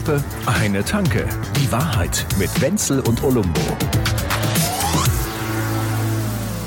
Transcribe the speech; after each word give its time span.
Hupe, 0.00 0.24
eine 0.46 0.82
Tanke. 0.82 1.28
Die 1.58 1.70
Wahrheit 1.70 2.24
mit 2.38 2.58
Wenzel 2.62 3.00
und 3.00 3.22
Olumbo. 3.22 3.60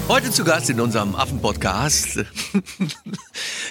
Heute 0.07 0.29
zu 0.29 0.43
Gast 0.43 0.69
in 0.69 0.79
unserem 0.79 1.15
Affenpodcast. 1.15 2.19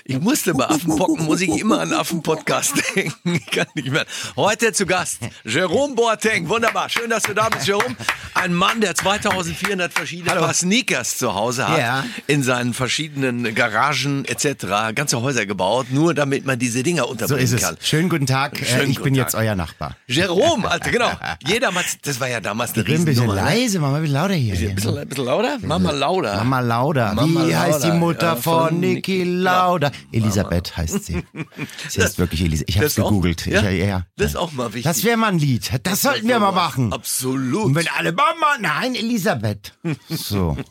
Ich 0.05 0.21
musste 0.21 0.53
bei 0.55 0.69
Affenpocken, 0.69 1.27
muss 1.27 1.41
ich 1.41 1.51
immer 1.61 1.81
an 1.81 1.93
Affenpodcast 1.93 2.75
denken. 2.97 3.35
Ich 3.37 3.47
kann 3.47 3.67
nicht 3.75 3.91
mehr. 3.91 4.05
Heute 4.37 4.73
zu 4.73 4.85
Gast 4.85 5.19
Jerome 5.45 5.95
Boateng. 5.95 6.49
Wunderbar. 6.49 6.89
Schön, 6.89 7.09
dass 7.09 7.23
du 7.23 7.35
da 7.35 7.49
bist, 7.49 7.69
Jerome. 7.69 7.95
Ein 8.35 8.53
Mann, 8.53 8.81
der 8.81 8.97
2400 8.97 9.93
verschiedene 9.93 10.35
Paar 10.35 10.55
Sneakers 10.55 11.19
zu 11.19 11.35
Hause 11.35 11.69
hat. 11.69 11.79
Ja. 11.79 12.05
In 12.27 12.43
seinen 12.43 12.75
verschiedenen 12.75 13.55
Garagen 13.55 14.25
etc. 14.25 14.67
Ganze 14.95 15.23
Häuser 15.23 15.47
gebaut, 15.47 15.87
nur 15.91 16.15
damit 16.15 16.47
man 16.47 16.59
diese 16.59 16.83
Dinger 16.83 17.05
So 17.05 17.09
unterbringen 17.11 17.45
ist 17.45 17.53
es. 17.53 17.63
kann. 17.63 17.77
Schönen 17.81 18.09
guten 18.09 18.27
Tag. 18.27 18.57
Schönen 18.59 18.81
äh, 18.81 18.85
ich 18.85 18.97
guten 18.97 19.05
bin 19.05 19.15
Tag. 19.15 19.27
jetzt 19.27 19.35
euer 19.37 19.55
Nachbar. 19.55 19.97
Jerome, 20.09 20.69
Alter, 20.69 20.91
genau. 20.91 21.11
Jeder, 21.47 21.71
das 22.03 22.19
war 22.21 22.29
ja 22.29 22.41
damals 22.41 22.73
eine 22.73 22.81
Ich 22.81 22.87
bin 22.87 22.97
ein 22.97 23.05
bisschen 23.05 23.31
Riesennummer. 23.31 23.51
ne? 23.51 23.57
leise, 23.61 23.79
mach 23.79 23.91
mal 23.91 23.97
ein 23.97 24.03
bisschen 24.03 24.15
lauter 24.17 24.35
hier. 24.35 24.69
Ein 24.69 24.75
bisschen, 24.75 24.99
ein 24.99 25.09
bisschen 25.09 25.25
lauter? 25.27 25.59
Mama 25.61 25.91
Lauda. 25.93 26.37
Mama 26.39 26.61
Lauda. 26.61 27.15
Mama 27.15 27.47
Wie 27.47 27.55
heißt 27.57 27.85
die 27.85 27.89
Lauda, 27.89 27.99
Mutter 28.01 28.27
ja, 28.27 28.37
von, 28.37 28.69
von 28.69 28.81
Niki 28.81 29.19
Niki 29.19 29.92
Lauda? 29.93 30.25
Elisabeth 30.25 30.77
heißt 30.77 31.05
sie. 31.05 31.23
Sie 31.89 32.03
heißt 32.03 32.19
wirklich 32.19 32.43
Elisabeth. 32.43 32.69
Ich 32.75 32.81
Das 32.81 32.99
auch? 32.99 33.09
gegoogelt. 33.09 33.47
Ja? 33.47 33.59
Ich, 33.59 33.79
ja, 33.79 33.87
ja. 33.87 34.07
Das 34.17 34.31
ist 34.31 34.37
auch 34.37 34.53
mal 34.53 34.69
wichtig. 34.75 34.85
Das 34.85 35.05
wäre 35.05 35.17
mal 35.17 35.29
ein 35.29 35.39
Lied. 35.39 35.71
Das, 35.83 36.03
sollten 36.03 36.27
wir 36.29 36.39
mal 36.39 36.53
machen. 36.53 36.93
Absolut. 36.93 37.65
Und 37.67 37.75
wenn 37.75 37.89
alle 37.89 38.13
Mama, 38.13 38.57
nein, 38.61 38.95
Elisabeth. 38.95 39.75
So. 40.09 40.57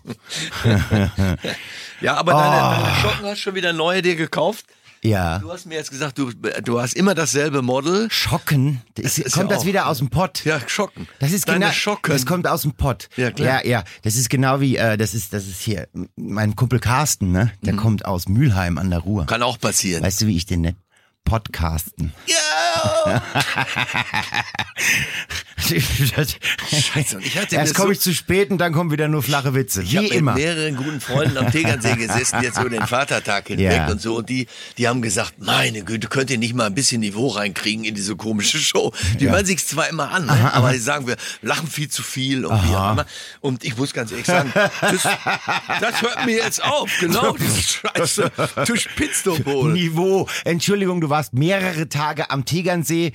Ja, 2.01 2.15
aber 2.15 2.33
deine, 2.33 2.83
deine 2.83 2.95
Schocken 2.95 3.25
hast 3.25 3.37
du 3.37 3.41
schon 3.41 3.55
wieder 3.55 3.73
neue 3.73 4.01
dir 4.01 4.15
gekauft. 4.15 4.65
Ja. 5.03 5.39
Du 5.39 5.51
hast 5.51 5.65
mir 5.65 5.75
jetzt 5.75 5.89
gesagt, 5.89 6.17
du, 6.19 6.31
du 6.31 6.79
hast 6.79 6.93
immer 6.93 7.15
dasselbe 7.15 7.61
Model. 7.61 8.09
Schocken. 8.11 8.81
Das 8.95 9.17
ist 9.17 9.33
kommt 9.33 9.49
ja 9.49 9.57
das 9.57 9.65
wieder 9.65 9.87
aus 9.87 9.97
dem 9.97 10.09
Pott? 10.09 10.45
Ja, 10.45 10.59
Schocken. 10.67 11.07
Das 11.19 11.31
ist 11.31 11.47
Deine 11.47 11.65
genau, 11.65 11.71
Schocken. 11.71 12.11
das 12.11 12.25
kommt 12.25 12.47
aus 12.47 12.61
dem 12.61 12.73
Pott. 12.73 13.09
Ja, 13.15 13.31
klar. 13.31 13.65
Ja, 13.65 13.79
ja. 13.79 13.83
Das 14.03 14.15
ist 14.15 14.29
genau 14.29 14.61
wie, 14.61 14.77
äh, 14.77 14.97
das 14.97 15.15
ist, 15.15 15.33
das 15.33 15.47
ist 15.47 15.61
hier, 15.61 15.87
mein 16.15 16.55
Kumpel 16.55 16.79
Carsten, 16.79 17.31
ne? 17.31 17.51
Mhm. 17.61 17.65
Der 17.65 17.75
kommt 17.75 18.05
aus 18.05 18.29
Mülheim 18.29 18.77
an 18.77 18.91
der 18.91 18.99
Ruhr. 18.99 19.25
Kann 19.25 19.41
auch 19.41 19.59
passieren. 19.59 20.03
Weißt 20.03 20.21
du, 20.21 20.27
wie 20.27 20.37
ich 20.37 20.45
den 20.45 20.61
nenne? 20.61 20.77
Podcasten. 21.23 22.13
Ja! 22.27 23.01
Scheiße, 25.61 27.17
und 27.17 27.25
ich 27.25 27.37
hatte 27.37 27.55
Erst 27.55 27.75
komme 27.75 27.87
so- 27.87 27.91
ich 27.93 27.99
zu 28.01 28.13
spät 28.13 28.49
und 28.51 28.57
dann 28.57 28.73
kommen 28.73 28.91
wieder 28.91 29.07
nur 29.07 29.23
flache 29.23 29.53
Witze. 29.53 29.83
Ich 29.83 29.91
Wie 29.93 29.97
habe 29.97 30.07
mit 30.09 30.17
immer. 30.17 30.33
mehreren 30.33 30.75
guten 30.75 31.01
Freunden 31.01 31.37
am 31.37 31.51
Tegernsee 31.51 31.95
gesessen, 31.95 32.39
jetzt 32.41 32.59
über 32.59 32.69
den 32.69 32.85
Vatertag 32.87 33.47
hinweg 33.47 33.71
Ja. 33.71 33.87
und 33.89 34.01
so. 34.01 34.15
Und 34.17 34.29
die, 34.29 34.47
die 34.77 34.87
haben 34.87 35.01
gesagt, 35.01 35.35
meine 35.39 35.83
Güte, 35.83 36.07
könnt 36.07 36.29
ihr 36.29 36.37
nicht 36.37 36.53
mal 36.53 36.65
ein 36.65 36.75
bisschen 36.75 37.01
Niveau 37.01 37.27
reinkriegen 37.27 37.85
in 37.85 37.95
diese 37.95 38.15
komische 38.15 38.57
Show. 38.59 38.91
Die 39.19 39.29
hören 39.29 39.45
sich 39.45 39.65
zwar 39.65 39.89
immer 39.89 40.11
an, 40.11 40.25
ne? 40.25 40.53
aber 40.53 40.71
die 40.71 40.79
sagen, 40.79 41.07
wir 41.07 41.15
lachen 41.41 41.67
viel 41.67 41.89
zu 41.89 42.03
viel 42.03 42.45
und 42.45 42.55
wie 42.69 42.75
auch 42.75 42.93
immer. 42.93 43.05
Und 43.39 43.63
ich 43.63 43.77
muss 43.77 43.93
ganz 43.93 44.11
ehrlich 44.11 44.25
sagen, 44.25 44.51
das, 44.81 45.03
das 45.03 46.01
hört 46.01 46.25
mir 46.25 46.35
jetzt 46.35 46.63
auf. 46.63 46.89
Genau, 46.99 47.35
diese 47.39 47.61
Scheiße. 47.61 48.31
Du 48.65 48.75
spinnst 48.75 49.27
doch 49.27 49.43
wohl. 49.45 49.73
Niveau. 49.73 50.27
Entschuldigung, 50.45 51.01
du 51.01 51.09
warst 51.09 51.33
mehrere 51.33 51.87
Tage 51.89 52.29
am 52.29 52.45
Tegernsee 52.45 53.13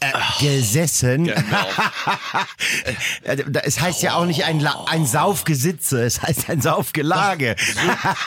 äh, 0.00 0.12
gesessen. 0.40 1.24
Genau. 1.24 1.36
Äh, 3.22 3.36
Es 3.64 3.80
heißt 3.80 4.02
ja 4.02 4.14
auch 4.14 4.24
nicht 4.24 4.44
ein, 4.44 4.60
La 4.60 4.84
ein 4.88 5.06
Saufgesitze, 5.06 6.02
es 6.04 6.22
heißt 6.22 6.48
ein 6.50 6.60
Saufgelage. 6.60 7.56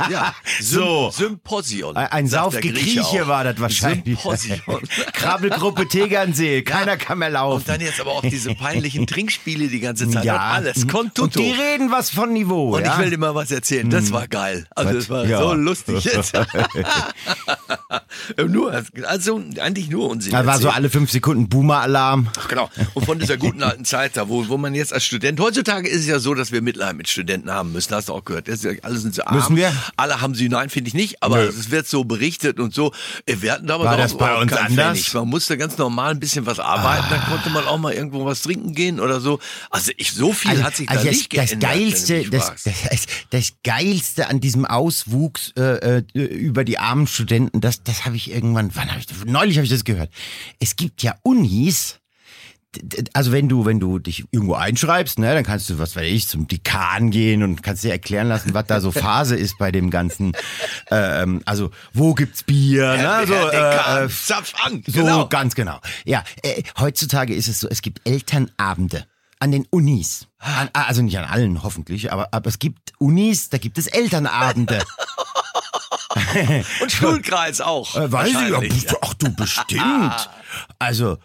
Ja, 0.10 0.34
so. 0.62 1.10
Symposion. 1.12 1.96
Ein- 1.98 2.28
Saufgekrieche 2.28 3.28
war 3.28 3.44
das 3.44 3.60
wahrscheinlich. 3.60 4.20
Symposion. 4.20 4.62
Krabbelgruppe 5.14 5.88
Tegernsee, 5.88 6.62
keiner 6.64 6.98
kann 6.98 7.20
mehr 7.20 7.30
laufen. 7.30 7.58
Und 7.60 7.70
dann 7.70 7.82
jetzt 7.82 8.00
aber 8.02 8.12
auch 8.12 8.22
diese 8.22 8.54
peinlichen 8.56 9.08
Trinkspiele 9.08 9.68
die 9.68 9.80
ganze 9.80 10.10
Zeit. 10.10 10.24
ja, 10.26 10.36
Und 10.36 10.42
alles. 10.42 10.88
Con 10.88 11.12
und 11.20 11.36
die 11.36 11.52
reden 11.52 11.92
was 11.92 12.10
von 12.10 12.34
Niveau. 12.34 12.76
Und 12.76 12.86
ja? 12.86 12.94
ich 12.94 13.00
will 13.00 13.10
dir 13.10 13.18
mal 13.18 13.36
was 13.36 13.52
erzählen. 13.52 13.90
Das 13.90 14.12
war 14.12 14.28
geil. 14.28 14.68
Also 14.76 14.94
das 14.94 15.10
war 15.10 15.26
Ja. 15.26 15.40
so 15.40 15.54
lustig 15.54 16.04
jetzt. 16.04 16.34
Nur, 18.48 18.84
also 19.08 19.42
eigentlich 19.60 19.90
nur 19.90 20.10
Unsinn. 20.10 20.32
Da 20.32 20.46
war 20.46 20.56
so 20.56 20.68
erzählt. 20.68 20.76
alle 20.76 20.90
fünf 20.90 21.12
Sekunden 21.12 21.50
Boomer-Alarm. 21.50 22.30
Genau. 22.48 22.70
Und 22.94 23.06
von 23.06 23.20
dieser 23.20 23.38
guten 23.38 23.64
alten 23.64 23.86
Zeit 23.86 24.18
da, 24.18 24.30
wo, 24.30 24.48
wo 24.48 24.58
man 24.58 24.76
jetzt 24.76 24.94
als 24.94 25.06
Student, 25.06 25.40
heutzutage 25.40 25.88
ist 25.88 26.02
es 26.02 26.08
ja 26.08 26.20
so, 26.20 26.34
dass 26.34 26.52
wir 26.52 26.62
Mitleid 26.62 26.96
mit 26.96 27.08
Studenten 27.08 27.52
haben 27.52 27.72
müssen. 27.72 27.94
Hast 27.94 28.10
du 28.10 28.14
auch 28.14 28.26
gehört. 28.26 28.48
Das 28.48 28.64
ist 28.64 28.84
alle 28.84 28.98
sind 28.98 29.16
so 29.16 29.24
arm. 29.24 29.36
Müssen 29.36 29.56
wir? 29.56 29.74
Alle 29.98 30.22
haben 30.22 30.36
sie, 30.36 30.50
nein, 30.50 30.70
finde 30.70 30.90
ich 30.90 30.94
nicht. 30.94 31.24
Aber 31.24 31.40
es 31.42 31.72
wird 31.72 31.88
so 31.88 32.04
berichtet 32.04 32.60
und 32.60 32.74
so. 32.74 32.94
Äh, 33.26 33.38
Wir 33.40 33.54
hatten 33.54 33.68
damals 33.68 33.90
War 33.90 33.98
das 33.98 34.18
bei 34.18 34.36
uns 34.36 34.54
anders? 34.54 34.98
Pfennig. 35.00 35.14
Man 35.14 35.28
musste 35.28 35.58
ganz 35.58 35.78
normal 35.78 36.12
ein 36.12 36.20
bisschen 36.20 36.46
was 36.46 36.60
arbeiten. 36.60 37.06
Dann 37.10 37.22
konnte 37.26 37.50
man 37.50 37.66
auch 37.66 37.78
mal 37.78 37.94
irgendwo 37.94 38.26
was 38.26 38.42
trinken 38.42 38.74
gehen 38.74 39.00
oder 39.00 39.20
so. 39.20 39.40
Also 39.70 39.92
ich, 39.98 40.12
so 40.12 40.34
viel 40.34 40.64
hat 40.64 40.76
sich 40.76 40.88
da 40.88 40.94
also 40.94 41.06
das, 41.08 41.16
nicht 41.16 41.38
das 41.38 41.50
geändert. 41.50 41.72
geilste, 41.72 42.30
das, 42.30 42.54
das, 42.64 43.06
das 43.30 43.54
geilste 43.64 44.28
an 44.28 44.40
diesem 44.40 44.66
Auswuchs 44.66 45.54
äh, 45.58 45.98
äh, 45.98 46.04
über 46.14 46.64
die 46.64 46.78
armen 46.78 47.08
Studenten, 47.08 47.62
das, 47.84 47.98
das 47.98 48.06
habe 48.06 48.16
ich 48.16 48.32
irgendwann, 48.32 48.72
wann 48.76 48.90
habe 48.90 49.00
ich, 49.00 49.08
neulich 49.26 49.58
habe 49.58 49.66
ich 49.66 49.72
das 49.72 49.84
gehört. 49.84 50.12
Es 50.60 50.76
gibt 50.76 51.04
ja 51.04 51.16
Unis. 51.24 52.00
Also 53.14 53.32
wenn 53.32 53.50
du, 53.50 53.66
wenn 53.66 53.80
du 53.80 53.98
dich 53.98 54.26
irgendwo 54.30 54.54
einschreibst, 54.54 55.18
ne, 55.18 55.34
dann 55.34 55.44
kannst 55.44 55.72
du, 55.72 55.80
was 55.80 55.96
weiß 55.96 56.06
ich, 56.06 56.28
zum 56.28 56.48
Dekan 56.48 57.10
gehen 57.10 57.42
und 57.42 57.64
kannst 57.64 57.84
dir 57.84 57.92
erklären 57.92 58.28
lassen, 58.28 58.54
was 58.54 58.68
da 58.68 58.80
so 58.80 58.92
Phase 58.94 59.36
ist 59.36 59.58
bei 59.58 59.72
dem 59.72 59.90
ganzen, 59.90 60.34
ähm, 60.92 61.42
also 61.46 61.72
wo 61.94 62.14
gibt's 62.14 62.44
Bier, 62.44 62.96
ne, 62.96 62.98
Herr, 62.98 63.28
so, 63.28 63.34
Herr 63.34 64.04
äh, 64.04 64.10
zapf 64.10 64.54
an. 64.64 64.84
so 64.86 65.02
genau. 65.02 65.28
ganz 65.28 65.56
genau. 65.56 65.80
Ja, 66.06 66.24
äh, 66.44 66.62
heutzutage 66.78 67.34
ist 67.34 67.48
es 67.48 67.60
so, 67.60 67.68
es 67.68 67.82
gibt 67.82 68.08
Elternabende 68.08 69.08
an 69.40 69.52
den 69.52 69.66
Unis. 69.72 70.28
An, 70.38 70.70
also 70.74 71.02
nicht 71.02 71.18
an 71.18 71.26
allen 71.26 71.64
hoffentlich, 71.64 72.12
aber, 72.12 72.30
aber 72.34 72.48
es 72.48 72.60
gibt 72.60 72.94
Unis, 73.00 73.50
da 73.50 73.58
gibt 73.58 73.78
es 73.78 73.88
Elternabende. 73.88 74.84
Und 76.82 76.92
Schulkreis 76.92 77.62
auch. 77.62 77.96
Äh, 77.96 78.12
weiß 78.12 78.30
ich, 78.30 78.88
ach 79.02 79.14
du 79.16 79.34
bestimmt. 79.34 80.30
Also, 80.80 81.18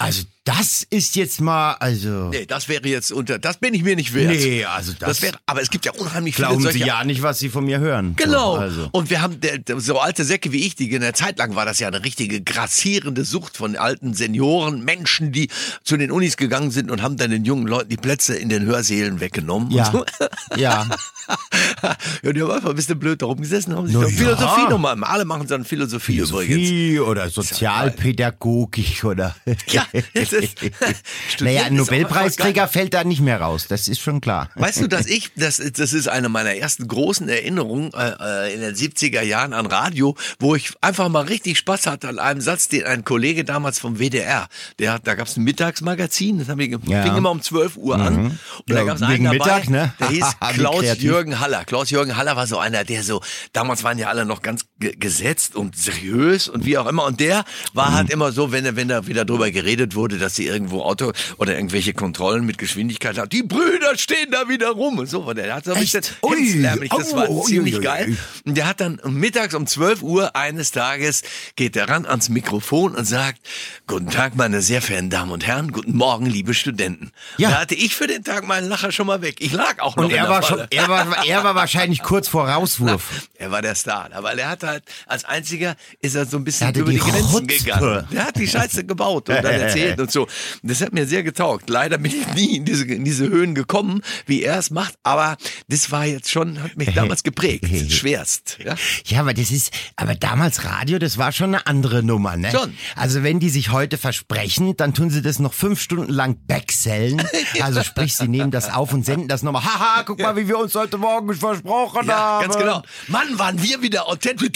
also 0.00 0.22
das 0.44 0.86
ist 0.88 1.14
jetzt 1.16 1.42
mal, 1.42 1.74
also 1.74 2.30
Nee, 2.30 2.46
das 2.46 2.68
wäre 2.68 2.88
jetzt 2.88 3.12
unter, 3.12 3.38
das 3.38 3.58
bin 3.58 3.74
ich 3.74 3.84
mir 3.84 3.94
nicht 3.94 4.14
wert. 4.14 4.30
Nee, 4.34 4.64
also 4.64 4.94
das- 4.98 5.20
wäre, 5.20 5.36
aber 5.44 5.60
es 5.60 5.68
gibt 5.68 5.84
ja 5.84 5.92
unheimlich 5.92 6.34
viele 6.34 6.48
glauben 6.48 6.62
solche. 6.62 6.78
Sie 6.78 6.84
ja 6.86 7.04
nicht, 7.04 7.22
was 7.22 7.38
Sie 7.38 7.50
von 7.50 7.66
mir 7.66 7.78
hören. 7.78 8.16
Genau. 8.16 8.54
So, 8.54 8.60
also. 8.60 8.88
Und 8.92 9.10
wir 9.10 9.20
haben 9.20 9.38
der, 9.40 9.60
so 9.78 9.98
alte 9.98 10.24
Säcke 10.24 10.50
wie 10.52 10.66
ich, 10.66 10.74
die 10.74 10.90
in 10.90 11.02
der 11.02 11.12
Zeit 11.12 11.36
lang 11.38 11.54
war 11.54 11.66
das 11.66 11.78
ja 11.78 11.88
eine 11.88 12.02
richtige 12.02 12.40
grassierende 12.40 13.24
Sucht 13.26 13.58
von 13.58 13.76
alten 13.76 14.14
Senioren, 14.14 14.82
Menschen, 14.82 15.30
die 15.30 15.50
zu 15.84 15.98
den 15.98 16.10
Unis 16.10 16.38
gegangen 16.38 16.70
sind 16.70 16.90
und 16.90 17.02
haben 17.02 17.18
dann 17.18 17.30
den 17.30 17.44
jungen 17.44 17.66
Leuten 17.66 17.90
die 17.90 17.98
Plätze 17.98 18.34
in 18.34 18.48
den 18.48 18.64
Hörsälen 18.64 19.20
weggenommen. 19.20 19.70
Ja, 19.70 19.90
Und 19.90 20.10
so. 20.18 20.26
ja. 20.56 20.88
ja, 22.22 22.32
die 22.32 22.42
haben 22.42 22.50
einfach 22.50 22.70
ein 22.70 22.76
bisschen 22.76 22.98
blöd 22.98 23.20
darum 23.20 23.40
gesessen, 23.40 23.76
haben 23.76 23.86
sich 23.86 23.94
noch 23.94 24.02
ja. 24.02 24.08
Philosophie 24.08 24.68
nochmal. 24.70 24.96
Alle 25.04 25.26
machen 25.26 25.46
dann 25.46 25.64
Philosophie, 25.66 26.16
übrigens. 26.16 26.46
Philosophie 26.68 27.00
oder 27.00 27.28
Sozialpädagogik 27.28 29.04
oder. 29.04 29.36
Ja, 29.68 29.84
das 29.89 29.89
naja, 31.40 31.64
ein 31.64 31.74
Nobelpreisträger 31.74 32.68
fällt 32.68 32.94
da 32.94 33.04
nicht 33.04 33.20
mehr 33.20 33.40
raus. 33.40 33.66
Das 33.68 33.88
ist 33.88 34.00
schon 34.00 34.20
klar. 34.20 34.50
Weißt 34.54 34.80
du, 34.80 34.88
dass 34.88 35.06
ich, 35.06 35.32
das, 35.36 35.56
das 35.58 35.92
ist 35.92 36.08
eine 36.08 36.28
meiner 36.28 36.54
ersten 36.54 36.86
großen 36.88 37.28
Erinnerungen 37.28 37.92
äh, 37.94 38.48
äh, 38.48 38.54
in 38.54 38.60
den 38.60 38.74
70er 38.74 39.22
Jahren 39.22 39.52
an 39.52 39.66
Radio, 39.66 40.16
wo 40.38 40.54
ich 40.54 40.72
einfach 40.80 41.08
mal 41.08 41.24
richtig 41.24 41.58
Spaß 41.58 41.86
hatte 41.86 42.08
an 42.08 42.18
einem 42.18 42.40
Satz, 42.40 42.68
den 42.68 42.84
ein 42.84 43.04
Kollege 43.04 43.44
damals 43.44 43.78
vom 43.78 43.98
WDR, 43.98 44.48
der 44.78 44.92
hat, 44.92 45.06
da 45.06 45.14
gab's 45.14 45.36
ein 45.36 45.44
Mittagsmagazin, 45.44 46.38
das 46.38 46.48
haben 46.48 46.58
wir, 46.58 46.68
Ja. 46.86 47.02
fing 47.02 47.16
immer 47.16 47.30
um 47.30 47.42
12 47.42 47.76
Uhr 47.76 47.96
an. 47.98 48.16
Und 48.26 48.38
da 48.66 48.76
Ja, 48.76 48.84
gab's 48.84 49.00
wegen 49.02 49.26
einen 49.28 49.38
dabei, 49.38 49.54
Mittag, 49.60 49.68
ne? 49.70 49.92
der 50.00 50.08
hieß 50.08 50.26
Klaus-Jürgen. 50.54 51.40
Haller. 51.40 51.64
Klaus-Jürgen 51.64 52.16
Haller 52.16 52.36
war 52.36 52.46
so 52.46 52.58
einer, 52.58 52.84
der 52.84 53.02
so, 53.02 53.20
damals 53.52 53.84
waren 53.84 53.98
ja 53.98 54.08
alle 54.08 54.24
noch 54.24 54.42
ganz 54.42 54.66
ge 54.78 54.94
gesetzt 54.96 55.54
und 55.56 55.76
seriös 55.76 56.48
und 56.48 56.64
wie 56.66 56.76
auch 56.78 56.86
immer. 56.86 57.04
Und 57.04 57.20
der 57.20 57.44
war 57.72 57.90
Mhm. 57.90 57.94
halt 57.94 58.10
immer 58.10 58.32
so, 58.32 58.52
wenn 58.52 58.64
er, 58.66 58.76
wenn 58.76 58.88
da 58.88 59.06
wieder 59.06 59.24
drüber 59.24 59.50
geredet 59.50 59.79
wurde, 59.94 60.18
dass 60.18 60.34
sie 60.36 60.46
irgendwo 60.46 60.82
Auto 60.82 61.12
oder 61.38 61.54
irgendwelche 61.54 61.92
Kontrollen 61.94 62.44
mit 62.44 62.58
Geschwindigkeit 62.58 63.18
haben. 63.18 63.28
Die 63.28 63.42
Brüder 63.42 63.96
stehen 63.96 64.30
da 64.30 64.48
wieder 64.48 64.70
rum 64.70 64.98
und 64.98 65.08
so. 65.08 65.32
Der 65.32 65.54
hat 65.54 65.64
so 65.64 65.72
ein 65.72 65.80
bisschen 65.80 66.02
hemslärmig, 66.24 66.90
das 66.90 67.14
war 67.14 67.28
ui, 67.28 67.44
ziemlich 67.44 67.76
ui. 67.76 67.80
geil. 67.82 68.16
Und 68.44 68.56
der 68.56 68.66
hat 68.66 68.80
dann 68.80 69.00
mittags 69.04 69.54
um 69.54 69.66
12 69.66 70.02
Uhr 70.02 70.36
eines 70.36 70.70
Tages 70.70 71.22
geht 71.56 71.76
er 71.76 71.88
ran 71.88 72.06
ans 72.06 72.28
Mikrofon 72.28 72.94
und 72.94 73.04
sagt, 73.04 73.40
guten 73.86 74.10
Tag, 74.10 74.36
meine 74.36 74.62
sehr 74.62 74.82
verehrten 74.82 75.10
Damen 75.10 75.32
und 75.32 75.46
Herren, 75.46 75.72
guten 75.72 75.96
Morgen, 75.96 76.26
liebe 76.26 76.54
Studenten. 76.54 77.10
Ja. 77.36 77.50
Da 77.50 77.60
hatte 77.60 77.74
ich 77.74 77.94
für 77.94 78.06
den 78.06 78.24
Tag 78.24 78.46
meinen 78.46 78.68
Lacher 78.68 78.92
schon 78.92 79.06
mal 79.06 79.22
weg. 79.22 79.36
Ich 79.40 79.52
lag 79.52 79.80
auch 79.80 79.96
noch 79.96 80.04
Und 80.04 80.12
er 80.12 80.28
war 80.28 80.42
schon, 80.42 80.60
er 80.70 80.88
war, 80.88 81.26
er 81.26 81.44
war 81.44 81.54
wahrscheinlich 81.54 82.02
kurz 82.02 82.28
vor 82.28 82.48
Rauswurf. 82.48 83.28
Er 83.40 83.50
war 83.50 83.62
der 83.62 83.74
Star. 83.74 84.10
Aber 84.12 84.34
er 84.34 84.50
hat 84.50 84.62
halt 84.62 84.82
als 85.06 85.24
einziger 85.24 85.74
ist 86.02 86.14
er 86.14 86.26
so 86.26 86.36
ein 86.36 86.44
bisschen 86.44 86.74
über 86.74 86.90
die 86.90 86.98
die, 86.98 87.10
Grenzen 87.10 87.48
Chutzpe. 87.48 87.64
gegangen. 87.64 88.06
Der 88.12 88.26
hat 88.26 88.36
die 88.36 88.46
Scheiße 88.46 88.84
gebaut 88.84 89.30
und 89.30 89.42
dann 89.42 89.60
erzählt 89.70 90.00
und 90.00 90.10
so. 90.10 90.26
Das 90.62 90.80
hat 90.80 90.92
mir 90.92 91.06
sehr 91.06 91.22
getaugt. 91.22 91.68
Leider 91.70 91.98
bin 91.98 92.12
ich 92.12 92.34
nie 92.34 92.56
in 92.56 92.64
diese, 92.64 92.84
in 92.84 93.04
diese 93.04 93.28
Höhen 93.28 93.54
gekommen, 93.54 94.02
wie 94.26 94.42
er 94.42 94.58
es 94.58 94.70
macht, 94.70 94.94
aber 95.02 95.36
das 95.68 95.90
war 95.90 96.04
jetzt 96.06 96.30
schon, 96.30 96.62
hat 96.62 96.76
mich 96.76 96.92
damals 96.94 97.22
geprägt. 97.22 97.66
Schwerst. 97.92 98.58
Ja? 98.64 98.74
Ja, 99.06 99.20
aber 99.20 99.34
das 99.34 99.50
ist, 99.50 99.72
aber 99.96 100.14
damals 100.14 100.64
Radio, 100.64 100.98
das 100.98 101.18
war 101.18 101.32
schon 101.32 101.54
eine 101.54 101.66
andere 101.66 102.02
Nummer, 102.02 102.36
ne? 102.36 102.50
Schon. 102.50 102.74
Also 102.96 103.22
wenn 103.22 103.40
die 103.40 103.50
sich 103.50 103.70
heute 103.70 103.98
versprechen, 103.98 104.76
dann 104.76 104.94
tun 104.94 105.10
sie 105.10 105.22
das 105.22 105.38
noch 105.38 105.52
fünf 105.54 105.80
Stunden 105.80 106.12
lang 106.12 106.36
backsellen. 106.46 107.22
Also 107.60 107.82
sprich, 107.82 108.16
sie 108.16 108.28
nehmen 108.28 108.50
das 108.50 108.72
auf 108.72 108.92
und 108.92 109.04
senden 109.04 109.28
das 109.28 109.42
nochmal. 109.42 109.64
Haha, 109.64 110.02
guck 110.04 110.18
mal, 110.20 110.36
wie 110.36 110.48
wir 110.48 110.58
uns 110.58 110.74
heute 110.74 110.98
Morgen 110.98 111.34
versprochen 111.34 112.06
Ja, 112.06 112.16
haben. 112.16 112.42
ganz 112.44 112.56
genau. 112.56 112.82
Mann, 113.08 113.38
waren 113.38 113.62
wir 113.62 113.82
wieder 113.82 114.08
authentisch. 114.08 114.48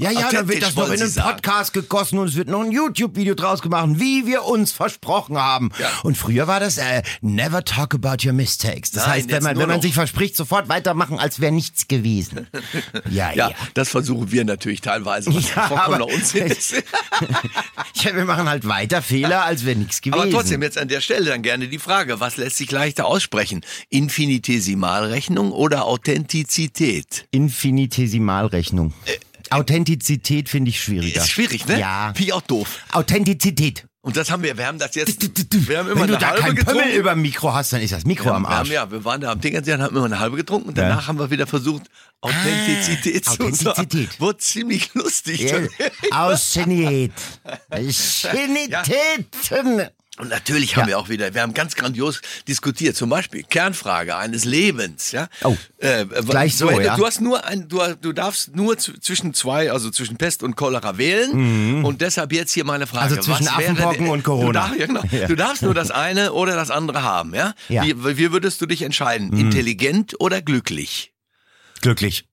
Ja, 0.00 0.12
ja, 0.12 0.30
dann 0.30 0.46
wird 0.48 0.62
das 0.62 0.76
noch 0.76 0.86
in 0.90 1.00
einen 1.00 1.10
sagen. 1.10 1.28
Podcast 1.36 1.72
gegossen 1.72 2.20
und 2.20 2.28
es 2.28 2.36
wird 2.36 2.48
noch 2.48 2.60
ein 2.62 2.70
YouTube-Video 2.70 3.34
draus 3.34 3.60
gemacht, 3.62 3.88
wie 3.94 4.26
wir 4.26 4.44
uns 4.44 4.70
versprochen 4.70 5.36
haben. 5.36 5.70
Ja. 5.80 5.88
Und 6.04 6.16
früher 6.16 6.46
war 6.46 6.60
das 6.60 6.78
äh, 6.78 7.02
Never 7.20 7.64
talk 7.64 7.94
about 7.94 8.24
your 8.24 8.32
mistakes. 8.32 8.92
Das 8.92 9.02
Nein, 9.06 9.14
heißt, 9.16 9.30
wenn 9.32 9.42
man, 9.42 9.58
wenn 9.58 9.68
man 9.68 9.82
sich 9.82 9.94
verspricht, 9.94 10.36
sofort 10.36 10.68
weitermachen, 10.68 11.18
als 11.18 11.40
wäre 11.40 11.50
nichts 11.52 11.88
gewesen. 11.88 12.46
Ja, 13.10 13.32
Ja, 13.32 13.48
ja. 13.50 13.54
das 13.74 13.88
versuchen 13.88 14.30
wir 14.30 14.44
natürlich 14.44 14.80
teilweise, 14.82 15.34
was 15.34 15.52
Ja, 15.54 15.68
aber- 15.70 16.06
Unsinn 16.14 16.46
ist. 16.46 16.72
ja, 17.94 18.14
wir 18.14 18.24
machen 18.24 18.48
halt 18.48 18.68
weiter 18.68 19.02
Fehler, 19.02 19.44
als 19.44 19.64
wäre 19.64 19.76
nichts 19.78 20.00
gewesen. 20.00 20.22
Aber 20.22 20.30
trotzdem 20.30 20.62
jetzt 20.62 20.78
an 20.78 20.86
der 20.88 21.00
Stelle 21.00 21.24
dann 21.26 21.42
gerne 21.42 21.66
die 21.66 21.78
Frage, 21.80 22.20
was 22.20 22.36
lässt 22.36 22.56
sich 22.58 22.70
leichter 22.70 23.06
aussprechen? 23.06 23.62
Infinitesimalrechnung 23.88 25.50
oder 25.50 25.86
Authentizität? 25.86 27.26
Infinitesimalrechnung. 27.32 28.92
Authentizität 29.50 30.48
finde 30.48 30.70
ich 30.70 30.80
schwieriger. 30.80 31.20
Ist 31.20 31.30
schwierig, 31.30 31.66
ne? 31.66 31.80
Ja. 31.80 32.12
Wie 32.16 32.32
auch 32.32 32.42
doof. 32.42 32.78
Authentizität. 32.92 33.84
Und 34.00 34.16
das 34.16 34.30
haben 34.30 34.42
wir, 34.42 34.56
wir 34.56 34.66
haben 34.66 34.78
das 34.78 34.94
jetzt, 34.94 35.20
wir 35.68 35.78
haben 35.78 35.90
immer 35.90 36.00
Wenn 36.00 36.08
du 36.08 36.16
eine 36.16 36.18
da 36.18 36.28
halbe 36.30 36.42
kein 36.42 36.54
Pömmel 36.54 36.74
getrunken. 36.82 36.98
über 36.98 37.10
dem 37.10 37.22
Mikro 37.22 37.52
hast, 37.52 37.72
dann 37.72 37.82
ist 37.82 37.92
das 37.92 38.06
Mikro 38.06 38.26
wir, 38.26 38.34
am 38.34 38.48
haben, 38.48 38.70
wir, 38.70 38.80
haben, 38.80 38.90
Arsch. 38.90 38.90
ja, 38.92 38.92
wir 38.92 39.04
waren 39.04 39.20
da 39.20 39.32
am 39.32 39.40
und 39.40 39.68
haben 39.82 39.96
immer 39.96 40.04
eine 40.06 40.18
halbe 40.20 40.36
getrunken 40.36 40.68
und 40.68 40.78
danach 40.78 41.08
haben 41.08 41.18
wir 41.18 41.30
wieder 41.30 41.46
versucht, 41.46 41.82
Authentizität 42.20 43.24
zu 43.24 43.32
sagen. 43.32 43.52
Authentizität. 43.52 44.20
Wurde 44.20 44.38
ziemlich 44.38 44.94
lustig. 44.94 45.40
Ja, 45.40 45.58
Auschenität. 46.12 47.12
Schenitäten. 47.90 49.88
Und 50.18 50.28
natürlich 50.28 50.76
haben 50.76 50.82
Ja. 50.82 50.88
wir 50.88 50.98
auch 50.98 51.08
wieder, 51.08 51.32
wir 51.34 51.42
haben 51.42 51.54
ganz 51.54 51.74
grandios 51.76 52.20
diskutiert, 52.48 52.96
zum 52.96 53.08
Beispiel 53.10 53.42
Kernfrage 53.44 54.16
eines 54.16 54.44
Lebens, 54.44 55.12
ja. 55.12 55.28
Oh, 55.44 55.56
äh, 55.78 56.04
gleich 56.06 56.56
so, 56.56 56.68
du, 56.68 56.80
ja. 56.80 56.96
Du 56.96 57.06
hast 57.06 57.20
nur 57.20 57.44
ein, 57.44 57.68
du, 57.68 57.80
du 58.00 58.12
darfst 58.12 58.54
nur 58.56 58.76
zwischen 58.78 59.32
zwei, 59.34 59.70
also 59.70 59.90
zwischen 59.90 60.16
Pest 60.16 60.42
und 60.42 60.56
Cholera 60.56 60.98
wählen. 60.98 61.84
Und 61.84 62.00
deshalb 62.00 62.32
jetzt 62.32 62.52
hier 62.52 62.64
meine 62.64 62.86
Frage. 62.86 63.12
Mhm. 63.14 63.18
Also 63.18 63.32
zwischen 63.32 63.46
was 63.46 63.58
wäre 63.58 63.70
Affenpocken 63.72 64.04
denn- 64.04 64.08
und 64.12 64.24
Corona. 64.24 64.46
Du, 64.46 64.52
darf, 64.52 64.76
ja, 64.76 64.86
genau. 64.86 65.02
Ja. 65.12 65.26
du 65.28 65.36
darfst 65.36 65.62
nur 65.62 65.74
das 65.74 65.90
eine 65.90 66.32
oder 66.32 66.54
das 66.56 66.70
andere 66.70 67.02
haben, 67.02 67.34
ja. 67.34 67.54
Ja. 67.68 67.84
Mhm. 67.84 68.04
Wie, 68.04 68.18
wie 68.18 68.32
würdest 68.32 68.60
du 68.60 68.66
dich 68.66 68.82
entscheiden? 68.82 69.32
Intelligent 69.38 70.16
oder 70.20 70.42
glücklich? 70.42 71.12
Glücklich. 71.80 72.24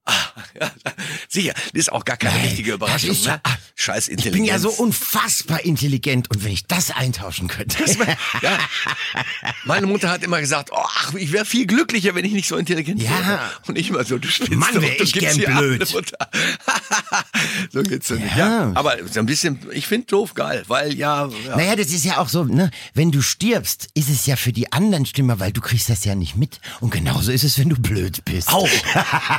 Ja, 0.60 0.70
sicher, 1.28 1.52
das 1.54 1.64
ist 1.74 1.92
auch 1.92 2.04
gar 2.04 2.16
keine 2.16 2.34
Nein, 2.34 2.46
richtige 2.46 2.70
das 2.72 2.76
Überraschung. 2.76 3.10
ist 3.10 3.26
ne? 3.26 3.40
Scheiß 3.74 4.08
Ich 4.08 4.12
Intelligenz. 4.12 4.34
bin 4.36 4.44
ja 4.44 4.58
so 4.58 4.70
unfassbar 4.70 5.64
intelligent 5.64 6.30
und 6.30 6.44
wenn 6.44 6.52
ich 6.52 6.66
das 6.66 6.90
eintauschen 6.90 7.48
könnte. 7.48 7.76
Ja. 8.42 8.58
Meine 9.64 9.86
Mutter 9.86 10.10
hat 10.10 10.22
immer 10.22 10.40
gesagt, 10.40 10.70
oh, 10.72 10.76
ach, 10.84 11.14
ich 11.14 11.32
wäre 11.32 11.44
viel 11.44 11.66
glücklicher, 11.66 12.14
wenn 12.14 12.24
ich 12.24 12.32
nicht 12.32 12.48
so 12.48 12.56
intelligent 12.56 13.02
Ja. 13.02 13.10
wäre. 13.10 13.40
Und 13.66 13.78
ich 13.78 13.88
immer 13.90 14.04
so, 14.04 14.18
du 14.18 14.28
spinnst 14.28 14.54
Mann, 14.54 14.74
doch, 14.74 14.82
wär 14.82 15.00
ich 15.00 15.12
gern 15.12 15.36
blöd. 15.38 15.86
so 17.72 17.82
geht's 17.82 18.08
ja 18.08 18.16
nicht. 18.16 18.36
Ja. 18.36 18.72
Aber 18.74 18.96
so 19.10 19.20
ein 19.20 19.26
bisschen, 19.26 19.58
ich 19.72 19.86
finde 19.86 20.06
doof 20.06 20.34
geil, 20.34 20.64
weil 20.68 20.94
ja, 20.94 21.28
ja. 21.46 21.56
Naja, 21.56 21.76
das 21.76 21.88
ist 21.88 22.04
ja 22.04 22.18
auch 22.18 22.28
so, 22.28 22.44
ne? 22.44 22.70
Wenn 22.94 23.10
du 23.10 23.22
stirbst, 23.22 23.88
ist 23.94 24.08
es 24.10 24.26
ja 24.26 24.36
für 24.36 24.52
die 24.52 24.72
anderen 24.72 25.06
schlimmer, 25.06 25.40
weil 25.40 25.52
du 25.52 25.60
kriegst 25.60 25.88
das 25.88 26.04
ja 26.04 26.14
nicht 26.14 26.36
mit. 26.36 26.60
Und 26.80 26.90
genauso 26.90 27.32
ist 27.32 27.44
es, 27.44 27.58
wenn 27.58 27.68
du 27.70 27.76
blöd 27.76 28.24
bist. 28.24 28.48
Auch. 28.48 28.68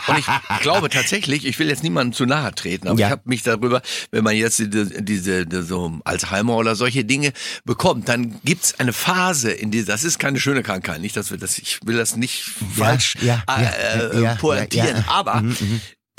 Und 0.07 0.17
ich 0.19 0.25
glaube 0.61 0.89
tatsächlich, 0.89 1.45
ich 1.45 1.57
will 1.59 1.67
jetzt 1.69 1.83
niemandem 1.83 2.13
zu 2.13 2.25
nahe 2.25 2.53
treten, 2.53 2.87
aber 2.87 2.99
Ja. 2.99 3.07
ich 3.07 3.11
habe 3.11 3.21
mich 3.25 3.43
darüber, 3.43 3.81
wenn 4.11 4.23
man 4.23 4.35
jetzt 4.35 4.59
diese, 4.59 5.01
diese, 5.01 5.45
so 5.63 5.99
Alzheimer 6.03 6.55
oder 6.55 6.75
solche 6.75 7.05
Dinge 7.05 7.33
bekommt, 7.65 8.07
dann 8.09 8.39
gibt's 8.43 8.79
eine 8.79 8.93
Phase, 8.93 9.51
in 9.51 9.71
die 9.71 9.83
das 9.85 10.03
ist 10.03 10.19
keine 10.19 10.39
schöne 10.39 10.63
Krankheit, 10.63 11.01
nicht, 11.01 11.15
dass 11.17 11.31
wir 11.31 11.37
das, 11.37 11.57
ich 11.57 11.79
will 11.85 11.97
das 11.97 12.15
nicht 12.15 12.43
falsch 12.75 13.15
ja, 13.21 13.43
äh, 13.47 13.61
ja, 13.63 13.69
äh, 14.09 14.21
ja, 14.21 14.35
pointieren, 14.35 15.05
ja, 15.07 15.23
ja. 15.25 15.41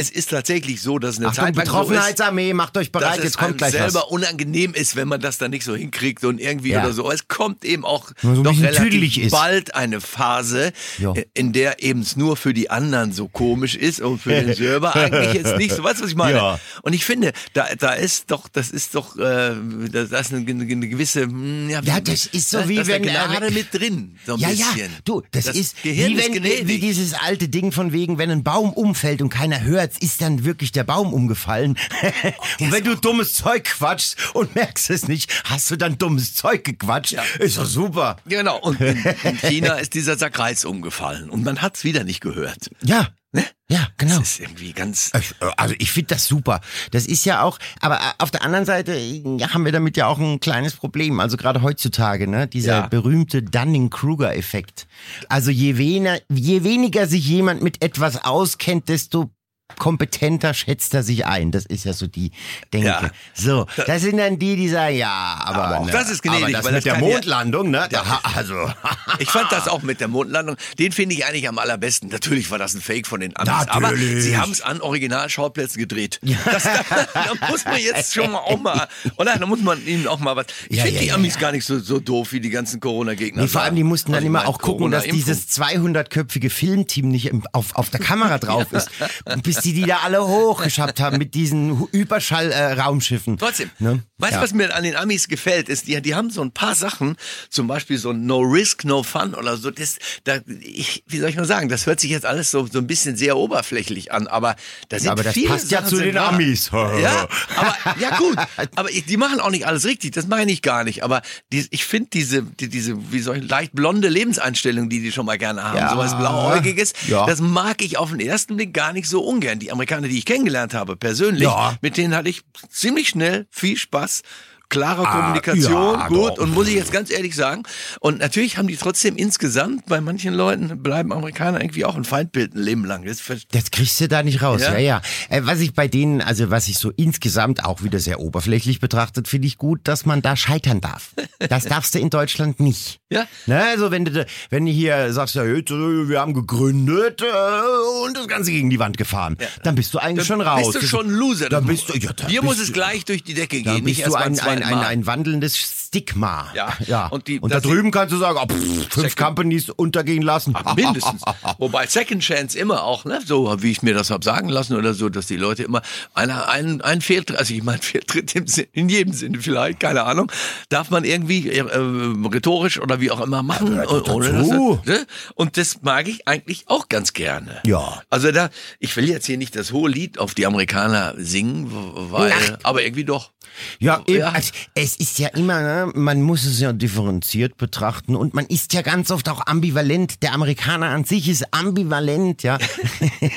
Es 0.01 0.11
ist 0.11 0.31
tatsächlich 0.31 0.81
so, 0.81 0.99
dass 1.01 1.19
eine 1.19 1.27
Achtung, 1.27 1.45
Zeit 1.47 1.55
so 1.57 1.61
ist, 1.61 1.67
Betroffenheitsarmee, 1.67 2.55
macht 2.55 2.77
euch 2.77 2.93
bereit, 2.93 3.11
dass 3.11 3.19
es 3.19 3.25
jetzt 3.25 3.39
kommt 3.39 3.59
gleich 3.59 3.73
selber 3.73 3.95
was. 3.95 4.05
unangenehm 4.05 4.73
ist, 4.73 4.95
wenn 4.95 5.09
man 5.09 5.21
das 5.21 5.39
dann 5.39 5.51
nicht 5.51 5.65
so 5.65 5.75
hinkriegt 5.75 6.25
und 6.25 6.41
irgendwie 6.41 6.71
Ja. 6.71 6.83
oder 6.85 6.93
so. 6.93 7.11
Es 7.11 7.27
kommt 7.27 7.65
eben 7.65 7.85
auch 7.85 8.11
so 8.23 8.43
doch 8.45 8.57
relativ 8.61 9.17
ist. 9.17 9.31
bald 9.33 9.75
eine 9.75 10.01
Phase, 10.01 10.73
Ja. 10.99 11.13
äh, 11.15 11.25
in 11.35 11.53
der 11.53 11.83
eben 11.83 12.01
es 12.03 12.17
nur 12.17 12.37
für 12.37 12.55
die 12.55 12.71
anderen 12.71 13.13
so 13.13 13.27
komisch 13.29 13.75
ist 13.75 14.01
und 14.01 14.21
für 14.21 14.31
den 14.31 14.55
selber 14.55 14.95
eigentlich 14.95 15.35
jetzt 15.35 15.57
nicht. 15.57 15.75
So, 15.75 15.83
weißt 15.83 15.99
du, 15.99 16.05
was 16.05 16.11
ich 16.11 16.17
meine? 16.17 16.37
Ja. 16.39 16.61
Und 16.83 16.93
ich 16.93 17.05
finde, 17.05 17.33
da, 17.55 17.67
da 17.77 17.93
ist 17.95 18.31
doch, 18.31 18.49
das 18.49 18.71
ist 18.71 18.95
doch, 18.95 19.17
äh, 19.17 19.21
da 19.21 20.05
da 20.05 20.19
ist 20.21 20.33
eine, 20.33 20.49
eine 20.49 20.67
gewisse, 20.89 21.23
hm, 21.23 21.71
ja, 21.71 21.81
Ja, 21.83 22.01
das 22.01 22.27
ist 22.27 22.51
so 22.51 22.59
da- 22.61 22.69
wie 22.69 22.77
da 22.77 22.83
ist 22.83 22.89
wenn, 22.89 23.03
äh, 23.05 23.51
mit 23.51 23.75
drin, 23.75 24.17
so 24.25 24.35
ein 24.35 24.39
Ja, 24.41 24.49
bisschen. 24.51 24.65
ja, 24.79 24.87
du, 25.05 25.23
das, 25.33 25.47
ist 25.49 25.83
Gehirn 25.83 26.11
wie, 26.13 26.15
ist 26.15 26.25
wenn, 26.25 26.33
gnädig. 26.35 26.69
wie 26.69 26.79
dieses 26.79 27.15
alte 27.15 27.49
Ding 27.49 27.73
von 27.73 27.93
wegen, 27.93 28.19
wenn 28.19 28.31
ein 28.31 28.45
Baum 28.45 28.73
umfällt 28.73 29.23
und 29.23 29.29
keiner 29.31 29.63
hört, 29.65 29.88
ist 29.97 30.21
dann 30.21 30.45
wirklich 30.45 30.73
der 30.73 30.85
Baum 30.85 31.15
umgefallen. 31.15 31.79
und 32.61 32.71
wenn 32.73 32.85
du 32.85 32.97
dummes 32.97 33.33
Zeug 33.33 33.65
quatschst 33.65 34.35
und 34.35 34.55
merkst 34.55 34.91
es 34.91 35.09
nicht, 35.09 35.33
hast 35.45 35.71
du 35.71 35.77
dann 35.77 35.97
dummes 35.97 36.35
Zeug 36.35 36.65
gequatscht. 36.65 37.13
Ja. 37.13 37.23
Ist 37.39 37.57
doch 37.57 37.65
super. 37.65 38.17
Genau, 38.27 38.59
und 38.59 38.79
in, 38.83 38.99
in 39.25 39.39
China 39.41 39.75
ist 39.77 39.95
dieser 39.95 40.19
Sackreis 40.19 40.67
umgefallen 40.67 41.31
und 41.31 41.45
man 41.45 41.63
hat's 41.63 41.85
wieder 41.85 42.05
nicht 42.05 42.21
gehört. 42.21 42.69
Ja. 42.83 43.09
Ne? 43.31 43.45
Ja, 43.71 43.87
genau. 43.99 44.19
Das 44.21 44.31
ist 44.31 44.41
irgendwie 44.41 44.73
ganz. 44.73 45.11
Ich- 45.21 45.35
Also 45.59 45.75
ich 45.79 45.93
finde 45.93 46.15
das 46.15 46.25
super. 46.27 46.63
Das 46.93 47.05
ist 47.05 47.27
ja 47.27 47.43
auch, 47.43 47.59
aber 47.81 47.97
äh, 47.97 48.13
auf 48.17 48.31
der 48.31 48.43
anderen 48.43 48.65
Seite 48.65 48.97
ja, 48.97 49.53
haben 49.53 49.67
wir 49.67 49.73
damit 49.73 49.99
ja 49.99 50.07
auch 50.07 50.19
ein 50.19 50.41
kleines 50.41 50.73
Problem. 50.75 51.21
Also 51.21 51.37
gerade 51.37 51.61
heutzutage, 51.61 52.27
ne, 52.27 52.47
dieser 52.49 52.73
Ja. 52.73 52.87
berühmte 52.87 53.43
Dunning-Kruger-Effekt. 53.43 54.87
Also 55.29 55.51
je, 55.51 55.77
wener, 55.77 56.19
je 56.31 56.65
weniger 56.65 57.07
sich 57.07 57.27
jemand 57.27 57.63
mit 57.63 57.83
etwas 57.83 58.25
auskennt, 58.25 58.89
desto 58.89 59.31
kompetenter 59.77 60.55
schätzt 60.55 60.95
er 60.95 61.03
sich 61.03 61.27
ein. 61.27 61.51
Das 61.53 61.67
ist 61.67 61.85
ja 61.85 61.93
so 61.93 62.07
die 62.07 62.33
Denke. 62.73 62.89
Ja. 62.89 63.11
So, 63.35 63.67
das 63.87 64.03
sind 64.03 64.17
dann 64.19 64.39
die, 64.39 64.57
die 64.57 64.69
sagen, 64.69 64.97
ja, 64.97 65.39
aber, 65.45 65.65
Aber 65.65 65.79
auch 65.81 65.87
ne, 65.87 65.93
das 65.93 66.11
ist 66.11 66.23
gnädig, 66.23 66.43
aber 66.45 66.53
das 66.53 66.65
weil 66.65 66.73
mit 66.73 66.77
das 66.79 66.85
der 66.85 66.95
ja- 66.95 66.99
Mondlandung, 67.01 67.71
ne, 67.71 67.87
da, 67.91 68.21
also 68.35 68.55
Ich 69.19 69.31
fand 69.31 69.53
das 69.53 69.69
auch 69.69 69.83
mit 69.83 70.01
der 70.01 70.09
Mondlandung. 70.09 70.57
Den 70.79 70.93
finde 70.93 71.15
ich 71.15 71.27
eigentlich 71.27 71.49
am 71.49 71.59
allerbesten. 71.59 72.09
Natürlich 72.09 72.51
war 72.51 72.59
das 72.59 72.75
ein 72.75 72.81
Fake 72.81 73.07
von 73.07 73.21
den 73.21 73.37
Amis, 73.37 73.69
aber 73.69 73.95
sie 73.97 74.37
haben 74.37 74.53
es 74.53 74.61
an 74.63 74.81
Originalschauplätzen 74.81 75.79
gedreht. 75.79 76.21
Das, 76.49 76.63
da 76.65 77.49
muss 77.51 77.65
man 77.65 77.77
jetzt 77.79 78.15
schon 78.15 78.31
mal 78.33 78.39
auch 78.39 78.59
mal, 78.59 78.89
oder? 79.17 79.37
Da 79.37 79.45
muss 79.47 79.61
man 79.61 79.85
ihnen 79.87 80.07
auch 80.07 80.19
mal 80.19 80.35
was. 80.35 80.47
Ich 80.69 80.79
Ja, 80.79 80.85
finde 80.85 80.97
ja, 80.97 81.03
die 81.03 81.09
ja, 81.09 81.15
Amis 81.17 81.35
ja. 81.35 81.41
gar 81.41 81.53
nicht 81.53 81.65
so, 81.65 81.79
so 81.79 82.01
doof 82.01 82.33
wie 82.33 82.41
die 82.41 82.49
ganzen 82.51 82.81
Corona-Gegner. 82.81 83.43
Nee, 83.43 83.49
vor 83.49 83.61
allem, 83.63 83.77
die 83.77 83.85
mussten 83.85 84.13
dann 84.13 84.19
Also 84.19 84.27
immer 84.27 84.49
auch 84.49 84.59
gucken, 84.59 84.91
dass 84.91 85.05
dieses 85.05 85.49
200-köpfige 85.49 86.49
Filmteam 86.51 87.09
nicht 87.09 87.33
auf, 87.53 87.75
auf 87.77 87.91
der 87.91 88.01
Kamera 88.01 88.39
drauf 88.39 88.67
ist. 88.73 88.89
Und 89.25 89.43
bis 89.59 89.65
die 89.65 89.73
die 89.75 89.85
da 89.85 89.99
alle 89.99 90.27
hochgeschafft 90.27 91.01
haben 91.01 91.19
mit 91.19 91.35
diesen 91.35 91.87
Überschall-Raumschiffen. 91.93 93.39
Trotzdem, 93.39 93.71
Ne? 93.79 94.03
weißt 94.19 94.33
du, 94.33 94.37
Ja. 94.37 94.43
was 94.43 94.53
mir 94.55 94.75
an 94.75 94.83
den 94.83 94.97
Amis 94.97 95.29
gefällt, 95.29 95.69
ist, 95.69 95.87
die, 95.87 96.01
die 96.03 96.15
haben 96.15 96.31
so 96.31 96.43
ein 96.43 96.51
paar 96.53 96.75
Sachen, 96.75 97.17
zum 97.51 97.67
Beispiel 97.69 97.99
so 97.99 98.13
No 98.13 98.41
Risk, 98.41 98.85
No 98.85 99.03
Fun 99.03 99.35
oder 99.35 99.57
so, 99.57 99.71
das, 99.71 99.97
da, 100.25 100.39
ich, 100.61 101.05
wie 101.07 101.19
soll 101.19 101.31
ich 101.31 101.37
mal 101.37 101.45
sagen, 101.45 101.69
das 101.69 101.87
hört 101.87 102.01
sich 102.01 102.11
jetzt 102.11 102.27
alles 102.27 102.51
so, 102.51 102.67
so 102.67 102.79
ein 102.79 102.87
bisschen 102.87 103.17
sehr 103.17 103.37
oberflächlich 103.37 104.13
an, 104.13 104.27
aber 104.27 104.57
da 104.89 104.99
sind 104.99 105.11
aber 105.11 105.23
das 105.23 105.35
viele 105.35 105.49
passt 105.49 105.71
ja 105.71 105.79
Sachen 105.79 105.91
zu 105.91 105.97
sind 105.97 106.07
den 106.07 106.15
wahr. 106.17 106.29
Amis. 106.31 106.71
Ja, 106.73 107.29
aber, 107.57 107.77
ja 108.01 108.17
gut, 108.19 108.37
aber 108.77 108.89
die 108.91 109.17
machen 109.17 109.41
auch 109.41 109.51
nicht 109.51 109.67
alles 109.67 109.85
richtig, 109.85 110.13
das 110.13 110.27
meine 110.27 110.51
ich 110.53 110.63
gar 110.63 110.85
nicht, 110.85 111.03
aber 111.05 111.23
die, 111.53 111.67
ich 111.71 111.85
finde 111.85 112.11
diese, 112.13 112.43
die, 112.43 112.69
diese, 112.69 112.97
wie 113.13 113.21
soll 113.21 113.39
ich, 113.39 113.49
leicht 113.49 113.73
blonde 113.73 114.09
Lebenseinstellung, 114.09 114.89
die 114.89 115.01
die 115.01 115.13
schon 115.13 115.27
mal 115.27 115.39
gerne 115.39 115.63
haben, 115.63 115.77
Ja. 115.79 115.91
sowas 115.93 116.17
blauäugiges, 116.19 116.93
Ja. 117.07 117.27
das 117.27 117.41
mag 117.41 117.83
ich 117.83 117.99
auf 117.99 118.11
den 118.11 118.21
ersten 118.21 118.57
Blick 118.57 118.75
gar 118.75 118.93
nicht 118.93 119.09
so 119.09 119.23
ungern. 119.23 119.48
Die 119.57 119.73
Amerikaner, 119.73 120.09
die 120.09 120.19
ich 120.19 120.25
kennengelernt 120.25 120.75
habe, 120.75 120.97
persönlich, 120.97 121.43
Ja. 121.43 121.77
mit 121.81 121.97
denen 121.97 122.15
hatte 122.15 122.29
ich 122.29 122.43
ziemlich 122.71 123.09
schnell 123.09 123.47
viel 123.51 123.77
Spaß. 123.77 124.23
Klare 124.69 125.07
Ah, 125.07 125.13
Kommunikation, 125.21 125.73
ja, 125.99 126.09
gut. 126.09 126.17
doch. 126.19 126.39
Und 126.39 126.53
muss 126.55 126.69
ich 126.69 126.75
jetzt 126.75 126.93
ganz 126.93 127.11
ehrlich 127.11 127.35
sagen, 127.35 127.63
und 128.01 128.19
natürlich 128.19 128.59
haben 128.59 128.69
die 128.69 128.77
trotzdem 128.77 129.17
insgesamt, 129.17 129.87
bei 129.87 130.01
manchen 130.01 130.35
Leuten 130.35 130.83
bleiben 130.83 131.13
Amerikaner 131.13 131.61
irgendwie 131.61 131.85
auch 131.85 131.97
ein 131.97 132.05
Feindbild 132.05 132.55
ein 132.55 132.63
Leben 132.63 132.85
lang. 132.85 133.05
Das 133.05 133.23
Das 133.51 133.71
kriegst 133.71 134.01
du 134.01 134.09
da 134.09 134.23
nicht 134.23 134.43
raus, 134.43 134.61
Ja? 134.63 134.73
ja, 134.75 134.79
ja. 134.79 135.03
Äh, 135.31 135.43
was 135.45 135.61
ich 135.61 135.73
bei 135.75 135.89
denen, 135.89 136.21
also 136.21 136.51
was 136.51 136.69
ich 136.69 136.79
so 136.79 136.91
insgesamt 136.97 137.65
auch 137.65 137.83
wieder 137.83 137.99
sehr 137.99 138.21
oberflächlich 138.21 138.81
betrachtet, 138.81 139.29
finde 139.29 139.47
ich 139.49 139.57
gut, 139.59 139.81
dass 139.85 140.05
man 140.07 140.23
da 140.23 140.37
scheitern 140.37 140.81
darf. 140.81 141.11
Das 141.49 141.65
darfst 141.67 141.95
du 141.95 141.99
in 141.99 142.11
Deutschland 142.11 142.61
nicht. 142.61 143.01
Ja. 143.11 143.25
Ne, 143.47 143.63
also 143.65 143.91
wenn 143.91 144.05
du, 144.05 144.27
wenn 144.51 144.67
du 144.67 144.73
hier 144.73 145.13
sagst, 145.13 145.35
ja, 145.35 145.45
jetzt, 145.45 145.71
äh, 145.71 146.09
wir 146.09 146.21
haben 146.21 146.35
gegründet 146.35 147.23
äh, 147.23 148.05
und 148.07 148.17
das 148.17 148.29
Ganze 148.29 148.51
gegen 148.51 148.69
die 148.71 148.79
Wand 148.79 148.99
gefahren, 148.99 149.37
dann 149.63 149.75
bist 149.75 149.95
du 149.95 149.99
eigentlich 149.99 150.27
schon 150.27 150.41
raus. 150.43 150.73
Bist 150.73 150.83
du 150.85 150.87
schon 150.89 151.09
Loser. 151.11 151.49
Da 151.49 151.61
Das- 151.61 151.67
bist 151.69 151.89
du, 151.89 151.97
ja, 151.97 152.13
da 152.13 152.27
Hier 152.29 152.43
muss 152.43 152.59
es 152.59 152.73
gleich 152.73 153.05
durch 153.05 153.23
die 153.23 153.35
Decke 153.35 153.63
gehen, 153.63 153.85
nicht 153.85 154.01
erst 154.01 154.17
ein, 154.17 154.39
ein, 154.63 154.75
ein, 154.75 154.85
ein 154.85 155.07
wandelndes 155.07 155.57
Stigma. 155.89 156.49
Ja. 156.55 156.77
ja. 156.87 157.07
Und 157.07 157.29
die- 157.29 157.41
und 157.41 157.51
da 157.51 157.61
drüben 157.61 157.91
kannst 157.91 158.13
du 158.13 158.19
sagen, 158.19 158.39
oh, 158.43 158.47
pff, 158.47 158.89
fünf 158.93 159.17
Companies 159.17 159.71
untergehen 159.71 160.23
lassen. 160.23 160.55
Mindestens. 160.77 161.23
Wobei 161.57 161.87
Second 161.87 162.23
Chance 162.23 162.59
immer 162.59 162.83
auch, 162.85 163.07
ne, 163.07 163.21
so 163.25 163.63
wie 163.63 163.71
ich 163.71 163.83
mir 163.83 163.95
das 163.95 164.11
hab 164.11 164.23
sagen 164.23 164.51
lassen 164.51 164.77
oder 164.77 164.93
so, 164.93 165.09
dass 165.09 165.27
die 165.27 165.37
Leute 165.37 165.63
immer 165.63 165.81
einer 166.13 166.51
einen, 166.51 166.83
einen 166.83 167.01
Fehltritt, 167.01 167.39
also 167.39 167.55
ich 167.55 167.63
meine 167.63 167.79
Fehltritt 167.83 168.35
im 168.37 168.47
Sinn, 168.47 168.67
in 168.73 168.91
jedem 168.91 169.15
Sinne 169.15 169.39
vielleicht, 169.41 169.81
keine 169.81 170.05
Ahnung, 170.05 170.31
darf 170.69 170.91
man 170.91 171.05
irgendwie 171.05 171.49
äh, 171.51 171.63
rhetorisch 171.63 172.79
oder 172.81 173.01
wie 173.01 173.11
auch 173.11 173.21
immer 173.23 173.43
machen. 173.43 173.75
Ja, 173.75 173.85
gehört 173.85 174.11
ohne 174.11 174.31
dazu. 174.33 174.79
dass, 174.85 174.95
ne? 174.95 175.07
Und 175.37 175.57
das 175.57 175.81
mag 175.81 176.07
ich 176.07 176.29
eigentlich 176.29 176.65
auch 176.67 176.89
ganz 176.91 177.15
gerne. 177.15 177.61
Ja. 177.65 178.03
Also 178.11 178.31
da, 178.31 178.51
ich 178.79 178.95
will 178.97 179.09
jetzt 179.09 179.25
hier 179.25 179.39
nicht 179.39 179.57
das 179.57 179.73
hohe 179.73 179.89
Lied 179.89 180.19
auf 180.19 180.35
die 180.35 180.45
Amerikaner 180.45 181.15
singen, 181.17 181.69
weil, 182.11 182.33
aber 182.63 182.83
irgendwie 182.83 183.05
doch. 183.05 183.31
Ja, 183.79 184.03
Ja. 184.07 184.29
Also, 184.29 184.53
es 184.75 184.97
ist 184.97 185.19
ja 185.19 185.29
immer, 185.29 185.63
ne, 185.63 185.78
man 185.87 186.23
muss 186.23 186.45
es 186.45 186.61
ja 186.61 186.73
differenziert 186.73 187.57
betrachten 187.57 188.17
und 188.17 188.35
man 188.35 188.47
ist 188.47 188.73
ja 188.75 188.83
ganz 188.83 189.11
oft 189.11 189.29
auch 189.29 189.47
ambivalent. 189.47 190.23
Der 190.23 190.33
Amerikaner 190.33 190.89
an 190.89 191.05
sich 191.05 191.29
ist 191.29 191.53
ambivalent, 191.53 192.43
ja. 192.43 192.59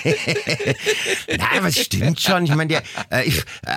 Nein, 1.28 1.40
aber 1.58 1.68
es 1.68 1.80
stimmt 1.80 2.20
schon. 2.22 2.46
Ich 2.46 2.56
meine, 2.56 2.82
äh, 3.10 3.32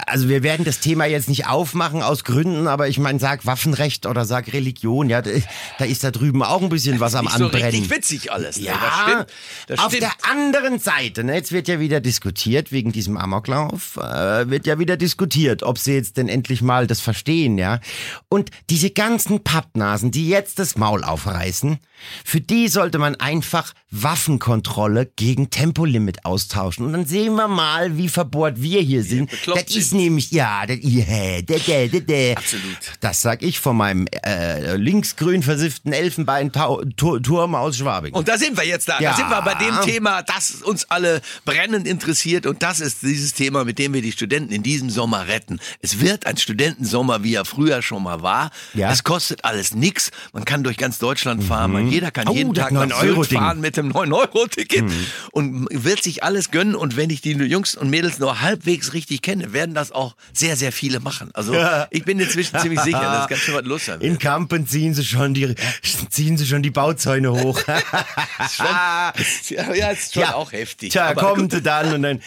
also 0.07 0.29
wir 0.29 0.43
werden 0.43 0.65
das 0.65 0.81
Thema 0.81 1.07
jetzt 1.07 1.29
nicht 1.29 1.47
aufmachen 1.47 2.03
aus 2.03 2.25
Gründen, 2.25 2.67
aber 2.67 2.89
ich 2.89 2.99
meine, 2.99 3.19
sag 3.19 3.47
Waffenrecht 3.47 4.07
oder 4.07 4.25
sag 4.25 4.53
Religion, 4.53 5.09
ja, 5.09 5.23
da, 5.23 5.31
da 5.79 5.85
ist 5.85 6.05
da 6.05 6.11
drüben 6.11 6.43
auch 6.43 6.63
ein 6.63 6.69
bisschen 6.69 7.01
was 7.01 7.15
am 7.15 7.25
Nicht 7.25 7.39
so 7.39 7.45
Anbrennen. 7.47 7.71
richtig 7.71 7.91
witzig 7.91 8.33
alles. 8.33 8.59
ne? 8.59 8.67
Ja, 8.67 8.75
das 8.81 9.03
stimmt. 9.03 9.27
Das 9.69 9.79
auf 9.81 9.87
stimmt. 9.93 10.03
der 10.03 10.13
anderen 10.31 10.79
Seite, 10.79 11.25
ne, 11.25 11.35
jetzt 11.35 11.53
wird 11.53 11.69
ja 11.69 11.81
wieder 11.81 12.01
diskutiert 12.01 12.73
wegen 12.73 12.93
diesem 12.93 13.17
Amoklauf, 13.17 13.97
äh, 13.97 14.49
wird 14.51 14.67
ja 14.67 14.79
wieder 14.79 14.97
diskutiert, 14.97 15.63
ob 15.63 15.79
sie 15.79 15.95
jetzt 15.95 16.17
denn 16.17 16.29
endlich 16.29 16.63
mal 16.63 16.87
das 16.87 17.01
verstehen, 17.01 17.59
ja. 17.59 17.81
Und 18.29 18.51
diese 18.71 18.91
ganzen 18.91 19.43
Pappnasen, 19.43 20.11
die 20.11 20.29
jetzt 20.29 20.59
das 20.59 20.77
Maul 20.77 21.05
aufreißen, 21.05 21.79
für 22.25 22.41
die 22.41 22.69
sollte 22.69 22.99
man 22.99 23.15
einfach 23.17 23.73
Waffenkontrolle 23.91 25.11
gegen 25.17 25.51
Tempolimit 25.51 26.25
austauschen. 26.25 26.87
Und 26.87 26.93
dann 26.93 27.07
sehen 27.07 27.35
wir 27.35 27.49
mal, 27.49 27.97
wie 27.97 28.09
verbohrt 28.09 28.61
wir 28.61 28.81
hier 28.81 29.05
sind. 29.05 29.31
bekloppt 29.31 29.69
Das 29.69 29.77
ist 29.77 29.95
nämlich, 29.95 30.31
ja, 30.33 30.67
das, 30.67 30.79
yeah, 30.83 31.43
da, 31.43 31.55
da, 31.57 32.01
da. 32.01 32.33
Absolut. 32.33 32.79
Das 33.01 33.23
sag 33.23 33.43
ich 33.43 33.61
von 33.61 33.77
meinem 33.77 34.07
äh, 34.25 34.77
linksgrün 34.77 35.43
versifften 35.43 35.93
Elfenbeinturm 35.93 37.55
aus 37.55 37.77
Schwabing. 37.77 38.15
Und 38.15 38.29
da 38.29 38.37
sind 38.37 38.57
wir 38.57 38.67
jetzt 38.67 38.89
da. 38.89 38.99
Ja. 39.01 39.11
Da 39.11 39.17
sind 39.17 39.31
wir 39.31 39.43
bei 39.43 39.55
dem 39.55 39.81
Thema, 39.83 40.23
das 40.23 40.63
uns 40.63 40.91
alle 40.91 41.21
brennend 41.45 41.87
interessiert. 41.87 42.47
Und 42.47 42.63
das 42.63 42.81
ist 42.81 43.03
dieses 43.03 43.35
Thema, 43.35 43.65
mit 43.65 43.79
dem 43.79 43.95
wir 43.95 44.03
die 44.03 44.13
Studenten 44.13 44.53
in 44.53 44.63
diesem 44.63 44.91
Sommer 44.91 45.29
retten. 45.29 45.61
Es 45.81 46.01
wird 46.01 46.27
ein 46.27 46.37
Studentensommer, 46.37 47.23
wie 47.23 47.35
er 47.35 47.45
früher 47.45 47.83
schon 47.83 48.03
mal 48.03 48.23
war. 48.23 48.44
Ja. 48.75 48.91
Es 48.93 49.05
kostet 49.05 49.45
alles 49.45 49.75
nix. 49.75 50.11
Man 50.33 50.45
kann 50.45 50.65
durch 50.65 50.77
ganz 50.77 50.99
Deutschland 50.99 51.43
fahren. 51.45 51.73
Man, 51.73 51.89
jeder 51.89 52.11
kann 52.11 52.29
Oh, 52.29 52.33
jeden 52.35 52.55
Tag 52.55 52.73
nach 52.73 52.87
9-Euro-Ding. 52.87 53.15
Sylt 53.25 53.33
fahren 53.41 53.61
mit 53.61 53.77
dem 53.77 53.93
9-Euro-Ticket. 53.93 54.85
Und 55.33 55.67
wird 55.71 56.03
sich 56.03 56.23
alles 56.23 56.51
gönnen. 56.51 56.75
Und 56.75 56.97
wenn 56.97 57.11
ich 57.11 57.21
die 57.21 57.33
Jungs 57.33 57.75
und 57.75 57.91
Mädels 57.91 58.19
nur 58.19 58.41
halbwegs 58.41 58.93
richtig 58.93 59.23
kenne, 59.23 59.53
werden 59.53 59.75
das 59.75 59.93
auch 59.93 60.17
sehr, 60.33 60.57
sehr 60.57 60.73
viele 60.73 61.01
machen. 61.01 61.31
Also 61.35 61.55
ich 61.91 62.05
bin 62.05 62.19
inzwischen 62.19 62.59
ziemlich 62.59 62.81
sicher, 62.81 63.01
dass 63.01 63.29
ganz 63.29 63.41
schön 63.43 63.55
was 63.55 63.65
los 63.65 63.87
sein 63.87 64.01
wird. 64.01 64.11
In 64.11 64.19
Kampen 64.19 64.67
ziehen 64.67 64.95
sie 64.95 65.05
schon 65.05 65.35
die, 65.35 65.55
ziehen 66.11 66.37
sie 66.39 66.47
schon 66.47 66.63
die 66.63 66.71
Bauzäune 66.71 67.33
hoch. 67.33 67.61
Schon, 68.55 68.67
ja, 68.67 69.13
ja, 69.75 69.91
ist 69.91 70.15
schon 70.15 70.25
auch 70.25 70.53
heftig. 70.53 70.93
Tja, 70.93 71.07
Aber 71.11 71.21
kommt 71.21 71.53
gut. 71.53 71.65
dann 71.67 71.95
und 71.95 72.03
dann, 72.03 72.21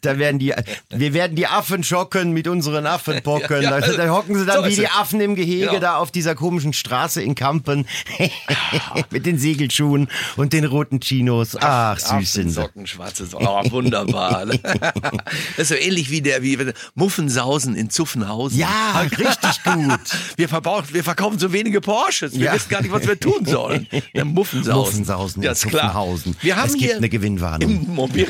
da, 0.00 0.18
werden 0.18 0.38
die, 0.38 0.54
wir 0.90 1.14
werden 1.14 1.36
die 1.36 1.46
Affen 1.46 1.82
schocken 1.84 2.32
mit 2.32 2.48
unseren 2.48 2.86
Affenpocken. 2.98 3.62
Ja, 3.62 3.78
ja, 3.78 3.80
da, 3.80 3.92
da 3.92 4.08
hocken 4.08 4.36
sie 4.38 4.44
dann 4.46 4.58
so 4.58 4.64
wie 4.64 4.68
ist 4.70 4.78
die. 4.78 4.88
Affen 4.88 5.20
im 5.20 5.34
Gehege 5.38 5.66
Genau. 5.68 5.80
da 5.80 5.96
auf 5.96 6.10
dieser 6.10 6.34
komischen 6.34 6.72
Straße 6.72 7.22
in 7.22 7.34
Kampen 7.34 7.86
mit 9.10 9.26
den 9.26 9.38
Segelschuhen 9.38 10.08
und 10.36 10.52
den 10.52 10.64
roten 10.64 11.00
Chinos. 11.00 11.56
Ach, 11.60 11.98
süß 11.98 12.32
sind. 12.32 12.50
Socken, 12.50 12.86
schwarze 12.86 13.26
Socken, 13.26 13.46
oh, 13.46 13.70
wunderbar. 13.70 14.46
das 14.46 14.90
ist 15.56 15.68
so 15.68 15.74
ähnlich 15.74 16.10
wie 16.10 16.20
der 16.20 16.42
wie 16.42 16.58
Muffensausen 16.94 17.74
in 17.76 17.90
Zuffenhausen. 17.90 18.58
Ja, 18.58 19.00
richtig 19.00 19.62
gut. 19.64 20.00
Wir, 20.36 20.48
verbauen, 20.48 20.84
wir 20.92 21.04
verkaufen 21.04 21.38
so 21.38 21.52
wenige 21.52 21.80
Porsches. 21.80 22.34
Wir 22.38 22.46
Ja. 22.46 22.54
wissen 22.54 22.68
gar 22.68 22.82
nicht, 22.82 22.92
was 22.92 23.06
wir 23.06 23.18
tun 23.18 23.44
sollen. 23.44 23.86
Der 24.14 24.24
Muffensausen. 24.24 24.78
Muffensausen 25.04 25.42
ja, 25.42 25.50
in 25.50 25.52
ist 25.52 25.66
klar. 25.66 25.82
Zuffenhausen. 25.82 26.36
Wir 26.40 26.56
haben 26.56 26.66
Es 26.66 26.72
gibt 26.74 26.84
hier 26.84 26.96
eine 26.96 27.08
Gewinnwarnung. 27.08 27.70
Im, 27.86 27.94
mobil, 27.94 28.28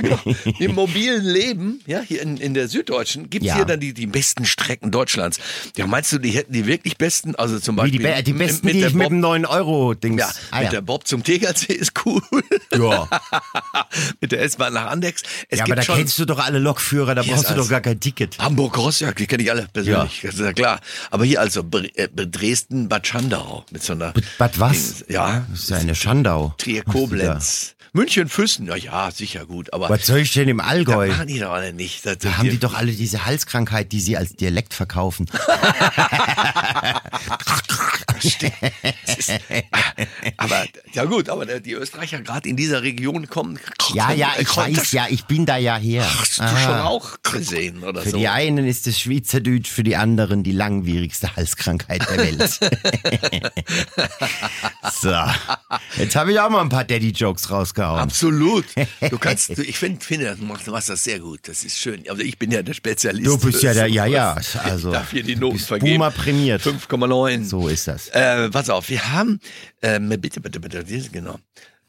Im 0.58 0.74
mobilen 0.74 1.24
Leben, 1.24 1.80
ja, 1.86 2.00
hier 2.00 2.22
in, 2.22 2.36
in 2.36 2.54
der 2.54 2.68
Süddeutschen, 2.68 3.30
gibt 3.30 3.44
es 3.44 3.48
Ja. 3.48 3.56
hier 3.56 3.64
dann 3.64 3.80
die, 3.80 3.92
die 3.94 4.06
besten 4.06 4.44
Strecken 4.44 4.90
Deutschlands. 4.90 5.38
Ja, 5.76 5.86
meinst 5.86 6.12
du, 6.12 6.18
die 6.18 6.30
hätten 6.30 6.52
die 6.52 6.66
wirklich 6.66 6.97
besten? 6.98 7.34
Also 7.36 7.58
zum 7.60 7.76
Wie 7.76 7.80
Beispiel 7.82 7.98
die, 8.00 8.04
Be 8.04 8.22
die 8.22 8.32
mit- 8.32 8.48
besten, 8.48 8.66
mit 8.66 8.74
die 8.74 8.80
der 8.80 8.88
ich 8.88 8.94
mit 8.94 9.04
Bob- 9.08 9.12
dem 9.12 9.24
9-Euro-Dings. 9.24 10.20
ja, 10.20 10.28
Ah, 10.50 10.56
mit 10.56 10.64
ja. 10.66 10.70
der 10.72 10.80
Bob 10.82 11.06
zum 11.06 11.22
Tegernsee 11.24 11.72
ist 11.74 11.92
cool. 12.04 12.20
Ja. 12.76 13.08
mit 14.20 14.32
der 14.32 14.42
S-Bahn 14.42 14.72
nach 14.74 14.86
Andex. 14.90 15.22
Es 15.48 15.58
ja, 15.58 15.64
aber 15.64 15.76
da 15.76 15.82
kennst 15.82 16.18
du 16.18 16.24
doch 16.24 16.38
alle 16.38 16.58
Lokführer, 16.58 17.14
da 17.14 17.22
brauchst 17.22 17.50
du 17.50 17.54
doch 17.54 17.68
gar 17.68 17.80
kein 17.80 18.00
Ticket. 18.00 18.38
Hamburg 18.38 18.76
Rostock, 18.76 19.16
die 19.16 19.26
kenne 19.26 19.42
ich 19.42 19.50
alle 19.50 19.66
persönlich, 19.72 20.20
das 20.22 20.34
ist 20.34 20.40
ja 20.40 20.52
klar. 20.52 20.80
Aber 21.10 21.24
hier 21.24 21.40
also 21.40 21.64
äh, 21.94 22.08
Dresden, 22.08 22.88
Bad 22.88 23.06
Schandau 23.06 23.64
mit 23.70 23.82
so 23.82 23.92
einer 23.94 24.12
Bad 24.38 24.58
was? 24.60 25.04
Ja, 25.08 25.46
Das 25.50 25.60
ist 25.60 25.70
ja 25.70 25.76
eine 25.78 25.94
Schandau. 25.94 26.54
Trier 26.58 26.82
Koblenz. 26.84 27.74
München 27.92 28.28
Füssen, 28.28 28.66
ja, 28.66 28.76
ja, 28.76 29.10
sicher 29.10 29.46
gut, 29.46 29.72
aber 29.72 29.88
da? 29.88 29.94
Was 29.94 30.06
soll 30.06 30.18
ich 30.18 30.32
denn 30.32 30.48
im 30.48 30.58
das 30.58 30.66
Allgäu? 30.66 31.08
machen 31.08 31.26
die 31.26 31.38
doch 31.38 31.52
alle 31.52 31.72
nicht. 31.72 32.04
Das 32.04 32.18
Da 32.18 32.36
haben 32.38 32.50
die 32.50 32.58
doch 32.58 32.74
alle 32.74 32.92
diese 32.92 33.24
Halskrankheit, 33.24 33.92
die 33.92 34.00
sie 34.00 34.16
als 34.16 34.34
Dialekt 34.34 34.74
verkaufen. 34.74 35.26
Das 38.22 39.16
ist, 39.18 39.32
aber 40.36 40.64
ja 40.92 41.04
gut, 41.04 41.28
aber 41.28 41.46
die 41.60 41.72
Österreicher 41.72 42.20
gerade 42.20 42.48
in 42.48 42.56
dieser 42.56 42.82
Region 42.82 43.28
kommen. 43.28 43.58
Ja, 43.94 44.12
ja, 44.12 44.32
ich 44.38 44.54
weiß, 44.56 44.76
das- 44.76 44.92
ja, 44.92 45.06
ich 45.08 45.24
bin 45.24 45.46
da 45.46 45.56
ja 45.56 45.76
her. 45.76 46.06
Hast 46.20 46.38
du 46.38 46.42
Aha. 46.42 46.58
schon 46.64 46.80
auch 46.80 47.16
gesehen 47.22 47.82
oder 47.84 48.02
Für 48.02 48.10
so? 48.10 48.18
die 48.18 48.28
einen 48.28 48.66
ist 48.66 48.86
es 48.86 48.98
Schweizerdeutsch, 49.00 49.68
für 49.70 49.82
die 49.82 49.96
anderen 49.96 50.42
die 50.42 50.52
langwierigste 50.52 51.34
Halskrankheit 51.36 52.02
der 52.08 52.18
Welt. 52.18 52.60
so, 55.00 55.14
jetzt 55.96 56.16
habe 56.16 56.32
ich 56.32 56.40
auch 56.40 56.50
mal 56.50 56.60
ein 56.60 56.68
paar 56.68 56.84
Daddy-Jokes 56.84 57.50
rausgehauen. 57.50 58.00
Absolut. 58.00 58.64
Du 59.10 59.18
kannst, 59.20 59.56
du, 59.56 59.62
ich 59.62 59.78
finde, 59.78 60.04
finde, 60.04 60.34
du 60.36 60.44
machst, 60.44 60.66
machst 60.66 60.88
das 60.88 61.04
sehr 61.04 61.20
gut. 61.20 61.40
Das 61.48 61.64
ist 61.64 61.78
schön. 61.78 62.04
Also 62.08 62.22
ich 62.22 62.38
bin 62.38 62.50
ja 62.50 62.62
der 62.62 62.74
Spezialist. 62.74 63.26
Du 63.26 63.38
bist 63.38 63.62
ja 63.62 63.74
der, 63.74 63.84
Das- 63.86 63.94
ja, 63.94 64.06
ja, 64.06 64.36
also 64.64 64.92
darf 64.92 65.10
hier 65.10 65.22
die 65.22 65.36
Noten 65.36 65.58
vergeben. 65.58 65.92
Boomer 65.98 66.10
prämiert. 66.10 66.62
5,9. 66.62 67.44
So 67.44 67.68
ist 67.68 67.88
das. 67.88 68.07
Äh, 68.12 68.48
pass 68.50 68.70
auf, 68.70 68.88
wir 68.88 69.12
haben, 69.12 69.40
ähm, 69.82 70.08
bitte, 70.20 70.40
bitte, 70.40 70.60
bitte, 70.60 70.84
genau. 71.12 71.38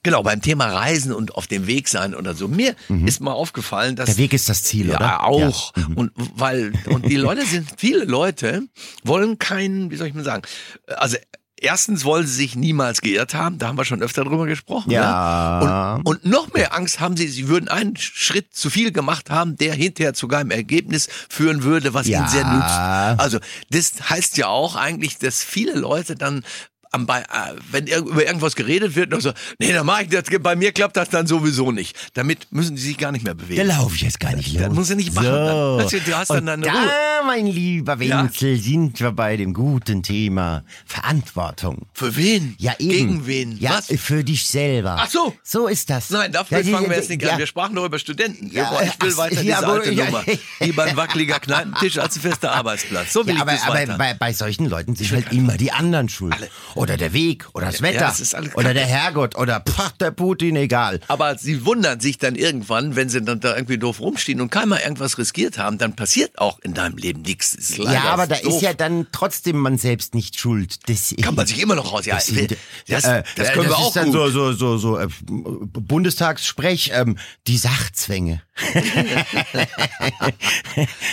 Genau, 0.02 0.24
beim 0.24 0.42
Thema 0.42 0.68
Reisen 0.68 1.12
und 1.12 1.36
auf 1.36 1.48
dem 1.48 1.68
Weg 1.68 1.90
sein 1.90 2.16
oder 2.16 2.34
so. 2.34 2.48
Mir 2.48 2.74
ist 3.06 3.20
mal 3.20 3.34
aufgefallen, 3.34 3.98
dass. 3.98 4.08
Mhm. 4.08 4.14
Der 4.14 4.24
Weg 4.24 4.34
ist 4.34 4.48
das 4.48 4.64
Ziel, 4.64 4.88
ja, 4.88 4.96
oder? 4.96 5.24
auch. 5.26 5.76
Ja. 5.76 5.90
Mhm. 5.90 5.98
Und 5.98 6.12
weil, 6.16 6.72
und 6.86 7.06
die 7.06 7.18
Leute 7.18 7.46
sind, 7.46 7.70
viele 7.76 8.06
Leute 8.06 8.64
wollen 9.04 9.40
keinen, 9.40 9.92
wie 9.92 9.98
soll 9.98 10.08
ich 10.08 10.14
mal 10.14 10.24
sagen, 10.24 10.44
also 10.88 11.18
erstens 11.62 12.06
wollen 12.06 12.26
sie 12.28 12.34
sich 12.34 12.56
niemals 12.56 13.02
geirrt 13.02 13.34
haben, 13.34 13.58
da 13.58 13.68
haben 13.68 13.78
wir 13.78 13.86
schon 13.86 14.02
öfter 14.02 14.24
drüber 14.24 14.46
gesprochen. 14.46 14.92
Ja. 14.92 15.96
Und, 15.96 16.06
und 16.06 16.26
noch 16.26 16.54
mehr 16.54 16.76
Angst 16.76 17.00
haben 17.00 17.18
sie, 17.18 17.28
sie 17.28 17.48
würden 17.48 17.68
einen 17.70 17.96
Schritt 17.98 18.54
zu 18.56 18.70
viel 18.70 18.92
gemacht 18.92 19.30
haben, 19.30 19.56
der 19.58 19.74
hinterher 19.74 20.14
zu 20.14 20.28
einem 20.30 20.52
Ergebnis 20.52 21.08
führen 21.30 21.64
würde, 21.64 21.94
was 21.94 22.08
Ja. 22.08 22.20
ihnen 22.20 22.30
sehr 22.30 22.46
nützt. 22.46 23.20
Also 23.20 23.40
das 23.72 24.10
heißt 24.10 24.38
ja 24.38 24.48
auch 24.48 24.76
eigentlich, 24.76 25.18
dass 25.18 25.44
viele 25.44 25.74
Leute 25.74 26.16
dann 26.16 26.44
am, 26.92 27.06
bei, 27.06 27.20
äh, 27.22 27.26
wenn 27.72 27.88
über 27.88 28.26
irgendwas 28.26 28.56
geredet 28.56 28.96
wird, 28.96 29.12
noch 29.12 29.22
so, 29.22 29.32
nee, 29.60 29.72
dann 29.74 29.86
mach 29.86 30.02
ich 30.02 30.10
das, 30.10 30.24
bei 30.42 30.56
mir 30.56 30.72
klappt 30.72 30.98
das 30.98 31.10
dann 31.10 31.28
sowieso 31.28 31.72
nicht. 31.72 31.96
Damit 32.16 32.48
müssen 32.52 32.76
die 32.76 32.82
sich 32.82 32.98
gar 32.98 33.12
nicht 33.12 33.24
mehr 33.24 33.36
Da 33.36 33.44
bewegen. 33.44 33.68
laufe 33.68 33.96
ich 33.96 34.02
jetzt 34.02 34.20
gar 34.20 34.36
nicht 34.36 34.54
los. 34.54 34.64
Das 34.64 34.74
muss 34.74 34.90
er 34.90 34.96
nicht 34.96 35.14
machen. 35.14 35.28
So. 35.28 35.78
Das- 35.80 35.92
du 36.04 36.18
hast 36.18 36.30
dann 36.32 36.46
deine 36.48 36.66
da, 36.66 36.72
Ruhe. 36.74 36.90
mein 37.28 37.46
lieber 37.48 37.94
Ja. 38.02 38.24
Wenzel, 38.24 38.58
sind 38.60 39.00
wir 39.00 39.12
bei 39.12 39.38
dem 39.38 39.54
guten 39.54 40.02
Thema 40.04 40.64
Verantwortung. 40.86 41.86
Für 41.94 42.16
wen? 42.16 42.56
Ja, 42.60 42.74
eben. 42.80 42.90
Gegen 42.90 43.28
wen? 43.28 43.58
Ja, 43.58 43.78
Was? 43.78 43.88
für 44.00 44.24
dich 44.24 44.46
selber. 44.46 44.96
Ach 45.00 45.10
so. 45.10 45.36
So 45.44 45.68
ist 45.68 45.90
das. 45.90 46.10
Nein, 46.10 46.32
dafür 46.32 46.58
Ja, 46.60 46.64
die- 46.64 46.72
fangen 46.72 46.90
wir 46.90 46.98
jetzt 46.98 47.10
nicht 47.10 47.22
ja. 47.22 47.32
an. 47.34 47.38
Wir 47.40 47.48
sprachen 47.48 47.76
doch 47.76 47.86
über 47.86 48.00
Studenten. 48.00 48.50
Ja, 48.52 48.64
Ja, 48.74 48.82
ich 48.84 49.02
will 49.02 49.12
ach, 49.14 49.18
weiter 49.18 49.36
ja, 49.36 49.42
diese 49.42 49.58
aber- 49.58 49.74
alte 49.74 49.92
ja. 49.94 50.06
Nummer. 50.06 50.24
Lieber 50.60 50.84
ein 50.84 50.98
wackeliger 50.98 51.40
Kneipentisch 51.40 51.98
als 51.98 52.16
ein 52.16 52.22
fester 52.22 52.52
Arbeitsplatz. 52.54 53.14
So 53.14 53.26
will 53.26 53.30
Ja, 53.30 53.36
ich 53.36 53.42
aber, 53.42 53.52
das 53.54 53.64
aber 53.64 53.74
weiter. 53.76 53.98
bei, 53.98 54.14
bei 54.14 54.34
solchen 54.34 54.66
Leuten 54.66 54.96
sind 54.96 55.12
halt 55.12 55.32
immer 55.32 55.58
die 55.58 55.72
anderen 55.72 56.10
schuld. 56.10 56.36
Oder 56.80 56.96
der 56.96 57.12
Weg, 57.12 57.46
oder 57.54 57.66
das 57.66 57.82
Wetter, 57.82 58.00
das 58.00 58.22
ist 58.22 58.34
alles 58.34 58.56
oder 58.56 58.74
der 58.74 58.86
Herrgott, 58.86 59.36
oder 59.38 59.60
pach, 59.60 59.92
der 59.92 60.12
Putin, 60.12 60.56
egal. 60.56 61.02
Aber 61.10 61.38
sie 61.38 61.66
wundern 61.66 62.00
sich 62.00 62.18
dann 62.20 62.36
irgendwann, 62.36 62.96
wenn 62.96 63.10
sie 63.10 63.22
dann 63.22 63.42
da 63.42 63.54
irgendwie 63.54 63.78
doof 63.78 64.00
rumstehen 64.00 64.40
und 64.40 64.50
keiner 64.50 64.82
irgendwas 64.82 65.18
riskiert 65.18 65.58
haben, 65.58 65.78
dann 65.78 65.98
passiert 65.98 66.40
auch 66.40 66.58
in 66.60 66.74
deinem 66.74 66.96
Leben 66.96 67.22
nichts. 67.24 67.52
Das 67.58 67.76
Ja, 67.76 68.04
aber 68.06 68.28
da 68.28 68.38
doof. 68.38 68.54
ist 68.56 68.62
ja 68.62 68.74
dann 68.74 69.08
trotzdem 69.12 69.58
man 69.58 69.78
selbst 69.78 70.16
nicht 70.16 70.40
schuld. 70.40 70.88
Das, 70.88 71.14
Kann 71.22 71.36
man 71.36 71.46
sich 71.48 71.60
immer 71.62 71.76
noch 71.76 71.92
raus. 71.92 72.06
Ja, 72.06 72.16
das, 72.16 72.28
sind- 72.28 72.56
das, 72.88 73.04
äh, 73.04 73.24
das 73.36 73.50
können 73.52 73.66
wir 73.66 73.70
das 73.72 73.78
auch 73.78 73.88
ist 73.90 73.96
dann 73.98 74.06
gut. 74.14 74.14
so 74.14 74.30
so 74.30 74.54
so 74.54 74.78
so 74.78 74.98
äh, 75.00 75.08
Bundestagssprech 75.28 76.92
ähm, 76.94 77.18
die 77.48 77.58
Sachzwänge. 77.58 78.42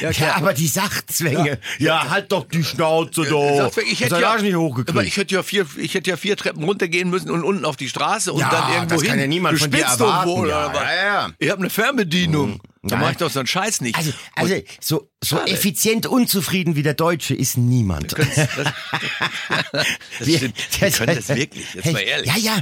Ja, 0.00 0.10
Ja, 0.10 0.34
aber 0.36 0.52
die 0.52 0.66
Sachzwänge. 0.66 1.58
Ja, 1.78 2.10
halt 2.10 2.30
doch 2.32 2.46
die 2.48 2.62
Schnauze 2.64 3.22
doch. 3.24 3.72
Sagt, 3.72 3.78
ich 3.88 4.00
hätte 4.00 4.10
Das 4.10 4.20
ja, 4.20 4.36
nicht 4.36 4.54
aber 4.54 4.62
hochgekriegt. 4.64 5.06
ich 5.06 5.16
hätte 5.16 5.34
ja 5.34 5.42
vier, 5.42 5.55
ich 5.78 5.94
hätte 5.94 6.10
ja 6.10 6.16
vier 6.16 6.36
Treppen 6.36 6.64
runtergehen 6.64 7.10
müssen 7.10 7.30
und 7.30 7.44
unten 7.44 7.64
auf 7.64 7.76
die 7.76 7.88
Straße 7.88 8.32
und 8.32 8.40
Ja, 8.40 8.50
dann 8.50 8.72
irgendwo 8.72 8.94
das 8.94 9.02
hin. 9.02 9.10
kann 9.10 9.20
ja 9.20 9.26
niemand 9.26 9.56
du 9.56 9.60
von 9.62 9.70
dir 9.70 9.84
erwarten. 9.84 10.30
wohl, 10.30 10.48
Ja, 10.48 10.72
ja, 10.74 11.04
ja. 11.04 11.30
Ich 11.38 11.50
habe 11.50 11.60
eine 11.60 11.70
Fernbedienung. 11.70 12.60
Da 12.82 12.94
Nein. 12.94 13.00
mache 13.00 13.12
ich 13.12 13.18
doch 13.18 13.30
so 13.30 13.40
einen 13.40 13.48
Scheiß 13.48 13.80
nicht. 13.80 13.96
Also, 13.98 14.12
also 14.36 14.54
so, 14.80 15.10
so 15.20 15.36
Schade. 15.38 15.50
effizient 15.50 16.06
unzufrieden 16.06 16.76
wie 16.76 16.84
der 16.84 16.94
Deutsche 16.94 17.34
ist 17.34 17.56
niemand. 17.56 18.14
das 18.16 18.28
stimmt. 20.36 20.56
Wir 20.80 20.90
können 20.90 21.16
das 21.16 21.28
wirklich, 21.28 21.74
jetzt 21.74 21.92
mal 21.92 21.98
ehrlich. 21.98 22.30
Ja, 22.32 22.36
ja, 22.54 22.58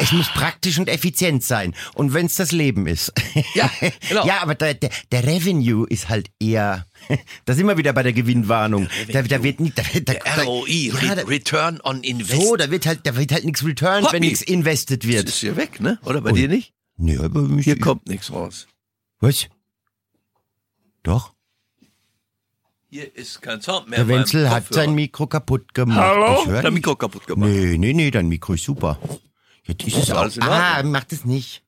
es 0.00 0.10
muss 0.12 0.28
praktisch 0.30 0.78
und 0.78 0.88
effizient 0.88 1.44
sein. 1.44 1.74
Und 1.94 2.12
wenn 2.12 2.26
es 2.26 2.34
das 2.34 2.50
Leben 2.52 2.86
ist. 2.88 3.12
Ja, 3.54 3.70
genau. 4.08 4.26
Ja, 4.26 4.42
aber 4.42 4.54
der, 4.56 4.74
der, 4.74 4.90
der 5.12 5.24
Revenue 5.26 5.86
ist 5.88 6.08
halt 6.08 6.28
eher, 6.40 6.84
da 7.44 7.54
sind 7.54 7.66
wir 7.66 7.76
wieder 7.76 7.92
bei 7.92 8.02
der 8.02 8.12
Gewinnwarnung. 8.12 8.88
Da, 9.12 9.22
da 9.22 9.42
wird 9.42 9.60
nicht, 9.60 9.76
da, 9.78 9.82
da, 10.04 10.14
da, 10.14 10.42
ROI, 10.42 10.92
ja, 11.02 11.14
da, 11.14 11.22
Return 11.22 11.80
on 11.82 12.02
Invest. 12.02 12.42
so, 12.42 12.56
da 12.56 12.70
wird 12.70 12.86
halt, 12.86 13.00
da 13.06 13.16
wird 13.16 13.32
halt 13.32 13.44
nichts 13.44 13.64
returned, 13.64 14.04
wenn 14.12 14.18
Hobby. 14.20 14.20
nichts 14.20 14.42
invested 14.42 15.02
das 15.04 15.10
wird. 15.10 15.28
ist 15.28 15.38
hier 15.40 15.56
weg, 15.56 15.80
ne? 15.80 15.98
Oder 16.04 16.20
bei 16.20 16.32
dir 16.32 16.48
nicht? 16.48 16.72
Nee, 16.96 17.18
aber 17.18 17.42
mich, 17.42 17.64
Hier 17.64 17.78
kommt 17.78 18.06
nichts 18.08 18.30
raus. 18.32 18.66
Was? 19.20 19.48
Doch. 21.02 21.32
Hier 22.90 23.16
ist 23.16 23.40
kein 23.40 23.60
Sound 23.62 23.88
mehr. 23.88 24.00
Der 24.04 24.08
Wenzel 24.08 24.50
hat 24.50 24.66
Kopfhörer. 24.68 24.84
sein 24.84 24.94
Mikro 24.94 25.26
kaputt 25.26 25.72
gemacht. 25.72 25.98
Hallo? 25.98 26.42
Ich 26.56 26.62
Dein. 26.62 26.74
Mikro 26.74 26.94
kaputt 26.94 27.26
gemacht. 27.26 27.48
Nee, 27.50 27.78
nee, 27.78 27.92
nee, 27.94 28.10
dein 28.10 28.28
Mikro 28.28 28.52
ist 28.52 28.64
super. 28.64 28.98
Jetzt 29.64 29.86
ist 29.86 29.96
es 29.96 30.08
Ja, 30.08 30.16
auch. 30.16 30.20
alles 30.22 30.36
in 30.36 30.42
Ah, 30.42 30.82
macht 30.82 31.12
es 31.12 31.24
nicht. 31.24 31.62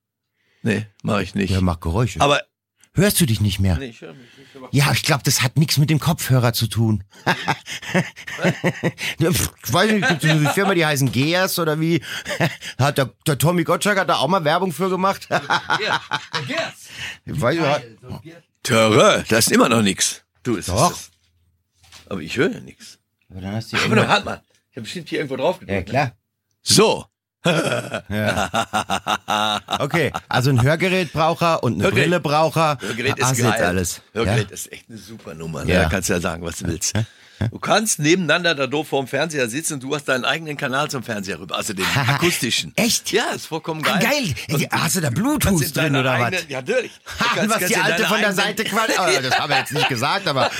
Nee, 0.62 0.86
mache 1.02 1.22
ich 1.22 1.34
nicht. 1.34 1.52
Der 1.52 1.62
macht 1.62 1.80
Geräusche. 1.80 2.20
Aber 2.20 2.42
Hörst 2.96 3.20
du 3.20 3.26
dich 3.26 3.40
nicht 3.40 3.58
mehr? 3.58 3.76
nee, 3.76 3.86
ich 3.86 4.00
höre 4.00 4.14
mich 4.14 4.26
nicht. 4.38 4.54
Aber 4.54 4.68
Ja, 4.70 4.92
ich 4.92 5.02
glaube, 5.02 5.22
das 5.24 5.42
hat 5.42 5.56
nichts 5.58 5.78
mit 5.78 5.90
dem 5.90 5.98
Kopfhörer 5.98 6.52
zu 6.52 6.68
tun. 6.68 7.02
Ich 9.18 9.24
weiß 9.72 9.90
nicht, 9.90 10.08
gibt 10.08 10.22
es 10.22 10.30
eine 10.30 10.50
Firma, 10.50 10.74
die 10.74 10.86
heißen 10.86 11.10
Geas 11.10 11.58
oder 11.58 11.80
wie? 11.80 12.00
Hat 12.78 12.98
der, 12.98 13.10
der 13.26 13.36
Tommy 13.36 13.64
Gottschalk 13.64 13.98
hat 13.98 14.08
da 14.08 14.16
auch 14.16 14.28
mal 14.28 14.44
Werbung 14.44 14.72
für 14.72 14.88
gemacht? 14.90 15.26
Ja, 15.28 16.00
vergiss. 16.32 16.88
Ich 17.24 17.40
weiß, 17.40 17.56
ja. 17.56 17.80
Töre, 18.62 19.24
da 19.28 19.38
ist 19.38 19.50
immer 19.50 19.68
noch 19.68 19.82
nichts. 19.82 20.22
Du, 20.44 20.54
ist 20.56 20.68
Doch. 20.68 20.90
Das. 20.90 21.10
Aber 22.08 22.20
ich 22.20 22.36
höre 22.36 22.52
ja 22.52 22.60
nichts. 22.60 22.98
Aber 23.28 23.40
dann 23.40 23.54
hast 23.54 23.72
du 23.72 23.76
Aber 23.78 23.96
dann, 23.96 24.08
halt 24.08 24.24
mal. 24.24 24.42
Ich 24.70 24.76
habe 24.76 24.82
bestimmt 24.82 25.08
hier 25.08 25.18
irgendwo 25.18 25.36
drauf 25.36 25.58
gedrückt. 25.58 25.88
ja, 25.88 26.04
klar. 26.04 26.16
So. 26.62 27.06
Okay, 29.78 30.12
also 30.28 30.50
ein 30.50 30.62
Hörgerät 30.62 31.12
braucht 31.12 31.42
er 31.42 31.62
und 31.62 31.74
eine 31.74 31.84
Hörgerät. 31.84 32.04
Brille 32.04 32.20
braucht 32.20 32.56
er. 32.56 32.78
Hörgerät 32.80 33.18
ist 33.18 33.24
Hast 33.24 33.40
geil. 33.42 33.64
alles. 33.64 34.00
Hörgerät 34.12 34.48
Ja? 34.48 34.54
ist 34.54 34.72
echt 34.72 34.86
eine 34.88 34.98
super 34.98 35.34
Nummer. 35.34 35.64
Ne? 35.64 35.72
Ja. 35.74 35.82
Da 35.84 35.88
kannst 35.88 36.08
du 36.08 36.14
ja 36.14 36.20
sagen, 36.20 36.42
was 36.44 36.56
du 36.58 36.66
willst. 36.66 36.94
Du 37.50 37.58
kannst 37.58 37.98
nebeneinander 37.98 38.54
da 38.54 38.66
doof 38.66 38.88
vorm 38.88 39.06
Fernseher 39.06 39.48
sitzen 39.48 39.74
und 39.74 39.82
du 39.82 39.94
hast 39.94 40.04
deinen 40.06 40.24
eigenen 40.24 40.56
Kanal 40.56 40.90
zum 40.90 41.02
Fernseher 41.02 41.38
rüber, 41.40 41.56
also 41.56 41.72
den 41.72 41.84
akustischen. 41.94 42.72
Echt? 42.76 43.12
Ja, 43.12 43.30
ist 43.34 43.46
vollkommen 43.46 43.82
Ah, 43.86 43.98
geil. 43.98 44.02
geil. 44.02 44.34
Und 44.52 44.72
Hast 44.72 44.96
du 44.96 45.00
da 45.00 45.10
Bluetooth 45.10 45.62
in 45.62 45.72
drin 45.72 45.96
oder 45.96 46.14
was? 46.18 46.22
eigenen- 46.26 46.48
Ja, 46.48 46.60
natürlich. 46.60 46.92
Ha, 47.20 47.24
kannst- 47.34 47.50
was 47.50 47.58
kannst 47.58 47.74
die 47.74 47.78
Alte 47.80 48.04
von 48.06 48.20
der 48.20 48.32
Seite 48.32 48.64
quasi. 48.64 48.92
Oh, 48.98 49.22
das 49.22 49.38
haben 49.38 49.50
wir 49.50 49.58
jetzt 49.58 49.72
nicht 49.72 49.88
gesagt, 49.88 50.26
aber 50.28 50.50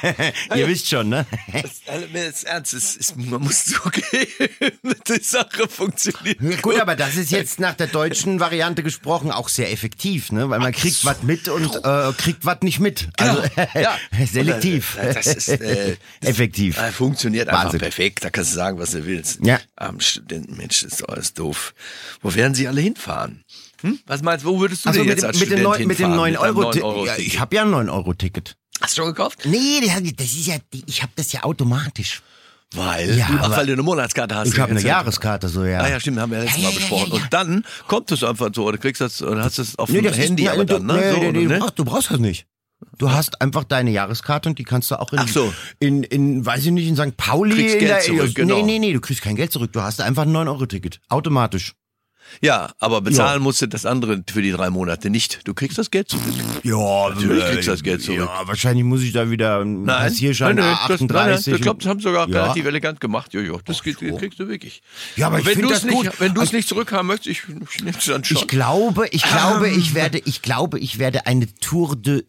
ihr 0.54 0.66
wisst 0.68 0.88
schon, 0.88 1.08
ne? 1.08 1.26
Das, 1.52 1.70
also, 1.86 2.06
mir 2.12 2.26
ist 2.26 2.44
ernst, 2.44 2.74
es 2.74 2.96
ist, 2.96 3.16
man 3.16 3.40
muss 3.40 3.64
zugeben, 3.64 4.50
die 5.08 5.22
Sache 5.22 5.68
funktioniert. 5.68 6.40
Ja, 6.40 6.56
Gut, 6.60 6.80
aber 6.80 6.96
das 6.96 7.16
ist 7.16 7.30
jetzt 7.30 7.60
nach 7.60 7.74
der 7.74 7.86
deutschen 7.88 8.40
Variante 8.40 8.82
gesprochen 8.82 9.30
auch 9.30 9.48
sehr 9.48 9.70
effektiv, 9.72 10.32
ne? 10.32 10.48
Weil 10.50 10.58
man 10.60 10.72
kriegt 10.72 11.04
was 11.04 11.22
mit 11.22 11.48
und 11.48 11.76
äh, 11.84 12.12
kriegt 12.16 12.44
was 12.44 12.58
nicht 12.62 12.80
mit. 12.80 13.08
Also 13.18 13.42
ja. 13.74 13.96
selektiv. 14.30 14.96
Oder, 14.96 15.10
äh, 15.10 15.14
Das 15.14 15.26
ist 15.26 15.48
äh, 15.48 15.96
Effektiv. 16.22 16.78
äh, 16.78 16.92
funktioniert 16.92 17.48
einfach 17.48 17.64
Wahnsinn. 17.64 17.80
perfekt. 17.80 18.24
Da 18.24 18.30
kannst 18.30 18.50
du 18.52 18.56
sagen, 18.56 18.78
was 18.78 18.90
du 18.90 19.04
willst. 19.06 19.38
Ja. 19.44 19.58
Am 19.76 20.00
Studentenmensch 20.00 20.82
ist 20.82 21.02
alles 21.08 21.32
doof. 21.34 21.74
Wo 22.20 22.34
werden 22.34 22.54
sie 22.54 22.68
alle 22.68 22.80
hinfahren? 22.80 23.44
Hm? 23.82 23.98
Was 24.06 24.22
meinst 24.22 24.44
du, 24.44 24.50
wo 24.50 24.60
würdest 24.60 24.84
du 24.84 24.88
Also 24.90 25.00
mit 25.00 25.08
jetzt 25.10 25.22
dem, 25.22 25.28
als 25.28 25.38
mit 25.38 25.46
Student 25.48 25.62
neun, 25.64 25.86
mit 25.86 25.98
dem 25.98 26.06
hinfahren? 26.12 26.16
9 26.16 26.36
Euro, 26.36 26.60
deinem 26.62 26.72
Ti- 26.72 26.80
9 26.80 27.06
ja? 27.06 27.16
Ich 27.18 27.40
habe 27.40 27.56
ja 27.56 27.62
ein 27.62 27.70
9 27.70 27.88
Euro 27.88 28.12
Ticket. 28.14 28.56
Hast 28.80 28.96
du 28.96 29.02
schon 29.02 29.10
gekauft? 29.14 29.40
Nee, 29.44 29.80
das 29.86 29.94
das 30.16 30.26
ist 30.26 30.46
ja, 30.46 30.56
ich 30.86 31.02
habe 31.02 31.12
das 31.16 31.32
ja 31.32 31.42
automatisch. 31.44 32.22
Weil, 32.72 33.18
Ja, 33.18 33.26
du, 33.26 33.38
ach, 33.40 33.50
weil 33.56 33.66
du 33.66 33.72
eine 33.72 33.82
Monatskarte 33.82 34.36
hast. 34.36 34.52
Ich 34.52 34.58
habe 34.60 34.70
eine. 34.70 34.80
Jahreskarte, 34.80 35.48
so 35.48 35.64
ja. 35.64 35.80
Ah 35.80 35.88
ja, 35.88 35.98
stimmt, 35.98 36.20
haben 36.20 36.30
wir 36.30 36.38
ja 36.38 36.44
letztes 36.44 36.62
Ja, 36.62 36.68
Mal 36.68 36.72
ja, 36.74 36.78
besprochen. 36.78 37.12
Und 37.12 37.26
dann 37.32 37.64
kommt 37.88 38.12
es 38.12 38.22
einfach 38.22 38.50
so, 38.54 38.64
oder 38.64 38.78
kriegst 38.78 39.00
das, 39.00 39.20
oder 39.22 39.42
hast 39.42 39.58
du 39.58 39.62
es 39.62 39.76
auf 39.76 39.88
Nee, 39.88 39.96
dem 40.02 40.04
das 40.04 40.18
Handy, 40.18 40.44
ist, 40.44 40.50
aber 40.50 40.64
dann, 40.64 40.86
ne? 40.86 40.92
nee, 40.94 41.10
so, 41.12 41.18
nee, 41.18 41.32
nee, 41.32 41.44
ne? 41.46 41.58
du, 41.58 41.66
du 41.74 41.84
brauchst 41.84 42.10
das 42.12 42.20
nicht. 42.20 42.46
Du 42.98 43.10
hast 43.10 43.40
einfach 43.40 43.64
deine 43.64 43.90
Jahreskarte 43.90 44.48
und 44.48 44.58
die 44.58 44.64
kannst 44.64 44.90
du 44.90 44.98
auch 44.98 45.12
in, 45.12 45.18
Ach 45.20 45.28
so. 45.28 45.52
in, 45.78 46.02
in 46.02 46.44
weiß 46.44 46.64
ich 46.66 46.70
nicht, 46.72 46.88
in 46.88 46.96
St. 46.96 47.16
Pauli. 47.16 47.54
Kriegst 47.54 47.74
in 47.74 47.80
Geld 47.80 47.90
der, 47.90 48.00
zurück, 48.00 48.34
genau. 48.34 48.56
Nee, 48.56 48.62
nee, 48.62 48.78
nee, 48.78 48.92
du 48.92 49.00
kriegst 49.00 49.22
kein 49.22 49.36
Geld 49.36 49.52
zurück. 49.52 49.72
Du 49.72 49.80
hast 49.82 50.00
einfach 50.00 50.22
ein 50.22 50.32
9-Euro-Ticket. 50.34 51.00
Automatisch. 51.08 51.74
Ja, 52.40 52.70
aber 52.78 53.00
bezahlen 53.00 53.42
musst 53.42 53.60
du 53.60 53.66
das 53.66 53.84
andere 53.86 54.22
für 54.30 54.40
die 54.40 54.52
drei 54.52 54.70
Monate 54.70 55.10
nicht. 55.10 55.40
Du 55.48 55.52
kriegst 55.54 55.78
das 55.78 55.90
Geld 55.90 56.10
zurück. 56.10 56.22
Ja, 56.62 57.08
Natürlich 57.08 57.44
kriegst 57.44 57.66
du 57.66 57.72
das 57.72 57.82
Geld 57.82 58.02
zurück. 58.02 58.20
Ja, 58.20 58.46
wahrscheinlich 58.46 58.84
muss 58.84 59.02
ich 59.02 59.10
da 59.12 59.30
wieder 59.30 59.58
einen 59.60 59.84
Passierschein 59.84 60.54
nein, 60.54 60.64
nein, 60.66 60.76
das, 60.88 61.00
nein, 61.00 61.08
nein, 61.08 61.22
38. 61.24 61.54
ich 61.54 61.60
glaube, 61.60 61.82
das 61.82 61.88
haben 61.90 61.98
sie 61.98 62.04
sogar 62.04 62.28
Ja. 62.28 62.42
relativ 62.44 62.66
elegant 62.66 63.00
gemacht. 63.00 63.34
Jojo, 63.34 63.60
das 63.64 63.82
geht, 63.82 63.98
kriegst 63.98 64.38
du 64.38 64.46
wirklich. 64.48 64.80
Ja, 65.16 65.26
aber 65.26 65.36
Und 65.36 65.40
ich 65.48 65.56
wenn 65.56 65.62
du 65.62 65.70
es 65.72 65.82
nicht, 65.82 66.20
wenn 66.20 66.34
du 66.34 66.40
es 66.40 66.48
Also- 66.48 66.56
nicht 66.56 66.68
zurückhaben 66.68 67.08
möchtest, 67.08 67.30
ich, 67.30 67.42
ich 67.74 67.82
nehme 67.82 67.98
es 67.98 68.04
dann 68.04 68.22
schon. 68.22 68.36
Ich 68.36 68.46
glaube, 68.46 69.08
ich 69.08 69.22
glaube, 69.28 69.68
ich 69.68 69.94
werde, 69.94 70.18
ich 70.24 70.40
glaube, 70.40 70.78
ich 70.78 71.00
werde 71.00 71.26
eine 71.26 71.52
Tour 71.56 71.96
de 71.96 72.22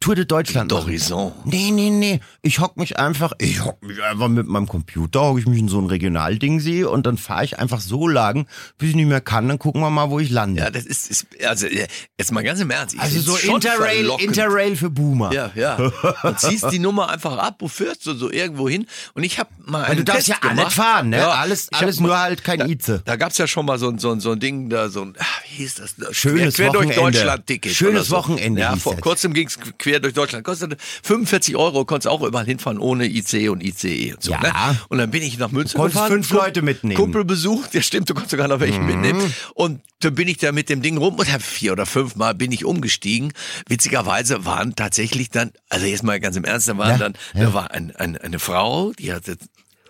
Tour 0.00 0.14
de 0.14 0.24
Deutschland. 0.24 0.70
D'Horizon. 0.70 1.32
Nee, 1.44 1.72
nee, 1.72 1.90
nee. 1.90 2.20
Ich 2.42 2.60
hock 2.60 2.76
mich 2.76 2.98
einfach, 3.00 3.32
ich 3.38 3.64
hock 3.64 3.82
mich 3.82 4.00
einfach 4.00 4.28
mit 4.28 4.46
meinem 4.46 4.68
Computer, 4.68 5.22
hock 5.22 5.40
ich 5.40 5.46
mich 5.46 5.58
in 5.58 5.68
so 5.68 5.80
ein 5.80 5.86
Regionalding 5.86 6.60
sehe 6.60 6.88
und 6.88 7.04
dann 7.04 7.18
fahre 7.18 7.44
ich 7.44 7.58
einfach 7.58 7.80
so 7.80 8.06
lang, 8.06 8.46
bis 8.78 8.90
ich 8.90 8.94
nicht 8.94 9.08
mehr 9.08 9.20
kann, 9.20 9.48
dann 9.48 9.58
gucken 9.58 9.80
wir 9.80 9.90
mal, 9.90 10.08
wo 10.10 10.20
ich 10.20 10.30
lande. 10.30 10.62
Ja, 10.62 10.70
das 10.70 10.84
ist, 10.84 11.10
ist 11.10 11.26
also 11.44 11.66
jetzt 11.66 12.30
mal 12.30 12.44
ganz 12.44 12.60
im 12.60 12.70
Ernst. 12.70 12.94
ich 12.94 13.00
also 13.00 13.20
so 13.20 13.36
Interrail, 13.36 13.96
verlockend. 13.96 14.28
Interrail 14.28 14.76
für 14.76 14.88
Boomer. 14.88 15.32
Ja, 15.32 15.50
ja. 15.56 15.74
Und 16.22 16.38
ziehst 16.38 16.70
die 16.70 16.78
Nummer 16.78 17.10
einfach 17.10 17.36
ab, 17.36 17.56
wo 17.58 17.66
fährst 17.66 18.06
du 18.06 18.14
so 18.14 18.30
irgendwo 18.30 18.68
hin? 18.68 18.86
Und 19.14 19.24
ich 19.24 19.40
habe 19.40 19.50
mal 19.66 19.80
einen 19.80 19.88
Weil 19.88 19.96
du 19.96 20.04
darfst 20.04 20.26
Test 20.28 20.44
ja 20.44 20.48
alles 20.48 20.74
fahren, 20.74 21.08
ne? 21.10 21.18
Ja, 21.18 21.30
alles, 21.30 21.72
alles 21.72 21.98
mal- 21.98 22.06
nur 22.06 22.18
halt 22.18 22.44
kein 22.44 22.60
da, 22.60 22.66
Ize. 22.66 23.02
Da 23.04 23.16
gab's 23.16 23.36
ja 23.36 23.48
schon 23.48 23.66
mal 23.66 23.80
so 23.80 23.88
ein, 23.88 23.98
so 23.98 24.12
ein, 24.12 24.20
so 24.20 24.30
ein 24.30 24.38
Ding, 24.38 24.70
da 24.70 24.90
so 24.90 25.02
ein, 25.02 25.14
ah, 25.18 25.24
wie 25.48 25.56
hieß 25.56 25.74
das? 25.74 25.96
Schönes 26.16 26.54
quer, 26.54 26.70
quer 26.70 26.72
durch 26.72 26.96
Wochenende. 26.96 27.18
Deutschland-Ticket. 27.18 27.72
Schönes 27.74 28.06
so. 28.06 28.16
Wochenende 28.16 28.60
Ja, 28.60 28.76
vor 28.76 28.96
kurzem 28.96 29.32
ging's 29.34 29.58
quer 29.88 30.00
durch 30.00 30.14
Deutschland. 30.14 30.44
Kostete 30.44 30.76
45 31.02 31.56
Euro, 31.56 31.84
konntest 31.84 32.08
auch 32.08 32.22
überall 32.22 32.44
hinfahren, 32.44 32.78
ohne 32.78 33.06
IC 33.06 33.50
und 33.50 33.62
ICE 33.62 34.12
und 34.14 34.22
so. 34.22 34.32
Ja. 34.32 34.40
Ne? 34.40 34.52
Und 34.88 34.98
dann 34.98 35.10
bin 35.10 35.22
ich 35.22 35.38
nach 35.38 35.50
Münster 35.50 35.78
konntest 35.78 35.96
gefahren. 35.96 36.12
fünf 36.12 36.30
Leute 36.30 36.62
mitnehmen. 36.62 36.96
Kumpel 36.96 37.24
besucht, 37.24 37.74
ja 37.74 37.82
stimmt, 37.82 38.08
du 38.10 38.14
konntest 38.14 38.32
sogar 38.32 38.48
noch 38.48 38.60
welchen 38.60 38.86
mitnehmen. 38.86 39.32
Und 39.54 39.80
dann 40.00 40.14
bin 40.14 40.28
ich 40.28 40.38
da 40.38 40.52
mit 40.52 40.68
dem 40.68 40.82
Ding 40.82 40.96
rum 40.96 41.14
und 41.16 41.32
hab 41.32 41.42
vier 41.42 41.72
oder 41.72 41.86
fünf 41.86 42.16
Mal 42.16 42.34
bin 42.34 42.52
ich 42.52 42.64
umgestiegen. 42.64 43.32
Witzigerweise 43.68 44.44
waren 44.44 44.76
tatsächlich 44.76 45.30
dann, 45.30 45.50
also 45.68 45.86
jetzt 45.86 46.02
mal 46.02 46.20
ganz 46.20 46.36
im 46.36 46.44
Ernst, 46.44 46.68
da 46.68 46.78
waren 46.78 46.90
Ja, 46.90 46.98
dann, 46.98 47.14
ja. 47.34 47.44
da 47.44 47.54
war 47.54 47.70
ein, 47.72 47.94
ein, 47.96 48.16
eine 48.16 48.38
Frau, 48.38 48.92
die 48.92 49.12
hatte 49.12 49.36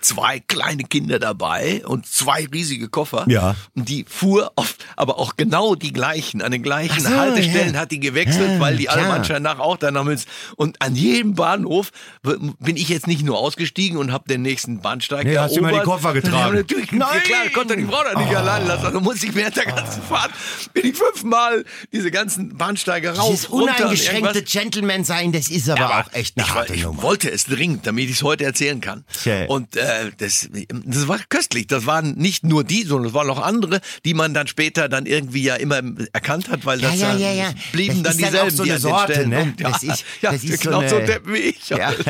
zwei 0.00 0.40
kleine 0.40 0.84
Kinder 0.84 1.18
dabei 1.18 1.82
und 1.86 2.06
zwei 2.06 2.46
riesige 2.52 2.88
Koffer. 2.88 3.24
Ja. 3.28 3.56
Und 3.74 3.88
die 3.88 4.04
fuhr 4.08 4.52
auf, 4.56 4.76
aber 4.96 5.18
auch 5.18 5.36
genau 5.36 5.74
die 5.74 5.92
gleichen, 5.92 6.42
an 6.42 6.52
den 6.52 6.62
gleichen 6.62 7.00
so, 7.00 7.08
Haltestellen 7.10 7.74
ja. 7.74 7.80
hat 7.80 7.90
die 7.90 8.00
gewechselt, 8.00 8.52
Ja, 8.52 8.60
weil 8.60 8.76
die 8.76 8.88
alle 8.88 9.08
manchmal 9.08 9.40
nach 9.40 9.58
auch 9.58 9.76
dann 9.76 9.94
Münster. 10.04 10.30
Und 10.56 10.80
an 10.80 10.94
jedem 10.94 11.34
Bahnhof 11.34 11.90
bin 12.22 12.76
ich 12.76 12.88
jetzt 12.88 13.06
nicht 13.06 13.24
nur 13.24 13.38
ausgestiegen 13.38 13.98
und 13.98 14.12
habe 14.12 14.28
den 14.28 14.42
nächsten 14.42 14.80
Bahnsteig 14.80 15.24
Nee, 15.24 15.36
hast 15.38 15.54
du 15.56 15.60
immer 15.60 15.68
die 15.70 15.76
erobert. 15.76 15.94
Koffer 16.02 16.12
getragen. 16.14 16.56
Natürlich. 16.56 16.92
Nein! 16.92 17.20
Klar, 17.24 17.40
ich 17.46 17.52
konnte 17.52 17.76
die 17.76 17.84
Frau 17.84 18.02
da 18.04 18.18
nicht 18.20 18.34
allein 18.34 18.66
lassen. 18.66 18.86
Also 18.86 19.00
muss 19.00 19.22
ich 19.22 19.34
während 19.34 19.56
der 19.56 19.66
ganzen 19.66 20.02
Fahrt, 20.02 20.30
bin 20.72 20.86
ich 20.86 20.96
fünfmal 20.96 21.64
diese 21.92 22.10
ganzen 22.10 22.56
Bahnsteige 22.56 23.16
rauf, 23.16 23.30
Dieses 23.30 23.46
uneingeschränkte. 23.46 24.42
Gentleman 24.42 25.04
sein, 25.04 25.32
das 25.32 25.48
ist 25.48 25.68
aber, 25.68 25.80
Ja, 25.80 26.00
auch 26.06 26.12
echt 26.12 26.36
eine 26.36 26.46
ich, 26.46 26.54
harte 26.54 26.74
ich 26.74 26.82
Nummer. 26.84 27.02
wollte 27.02 27.30
es 27.30 27.44
dringend, 27.46 27.86
damit 27.86 28.04
ich 28.08 28.16
es 28.16 28.22
heute 28.22 28.44
erzählen 28.44 28.80
kann. 28.80 29.04
Tja. 29.22 29.46
Und 29.46 29.76
äh, 29.76 29.87
das, 30.18 30.48
das 30.70 31.08
war 31.08 31.18
köstlich. 31.28 31.66
Das 31.66 31.86
waren 31.86 32.12
nicht 32.16 32.44
nur 32.44 32.64
die, 32.64 32.84
sondern 32.84 33.08
es 33.08 33.14
waren 33.14 33.28
auch 33.30 33.40
andere, 33.42 33.80
die 34.04 34.14
man 34.14 34.34
dann 34.34 34.46
später 34.46 34.88
dann 34.88 35.06
irgendwie 35.06 35.42
ja 35.42 35.54
immer 35.56 35.80
erkannt 36.12 36.48
hat, 36.48 36.64
weil 36.66 36.80
Ja, 36.80 36.90
das 36.90 37.00
ja, 37.00 37.14
ja, 37.16 37.32
ja. 37.32 37.50
blieben 37.72 38.02
Das 38.02 38.16
dann 38.16 38.30
dieselben, 38.30 38.50
so 38.56 38.64
die 38.64 38.72
an 38.72 38.78
Sorte, 38.80 39.12
Stellen 39.12 39.28
ne? 39.30 39.54
Ja, 39.58 39.70
Das 39.70 39.82
ist- 39.82 40.04
ja, 40.22 40.32
das 40.32 40.44
ist 40.44 40.62
genau 40.62 40.86
so, 40.88 40.96
eine- 40.96 41.06
Deppen 41.06 41.34
wie 41.34 41.38
ich. 41.38 41.68
Ja. 41.68 41.92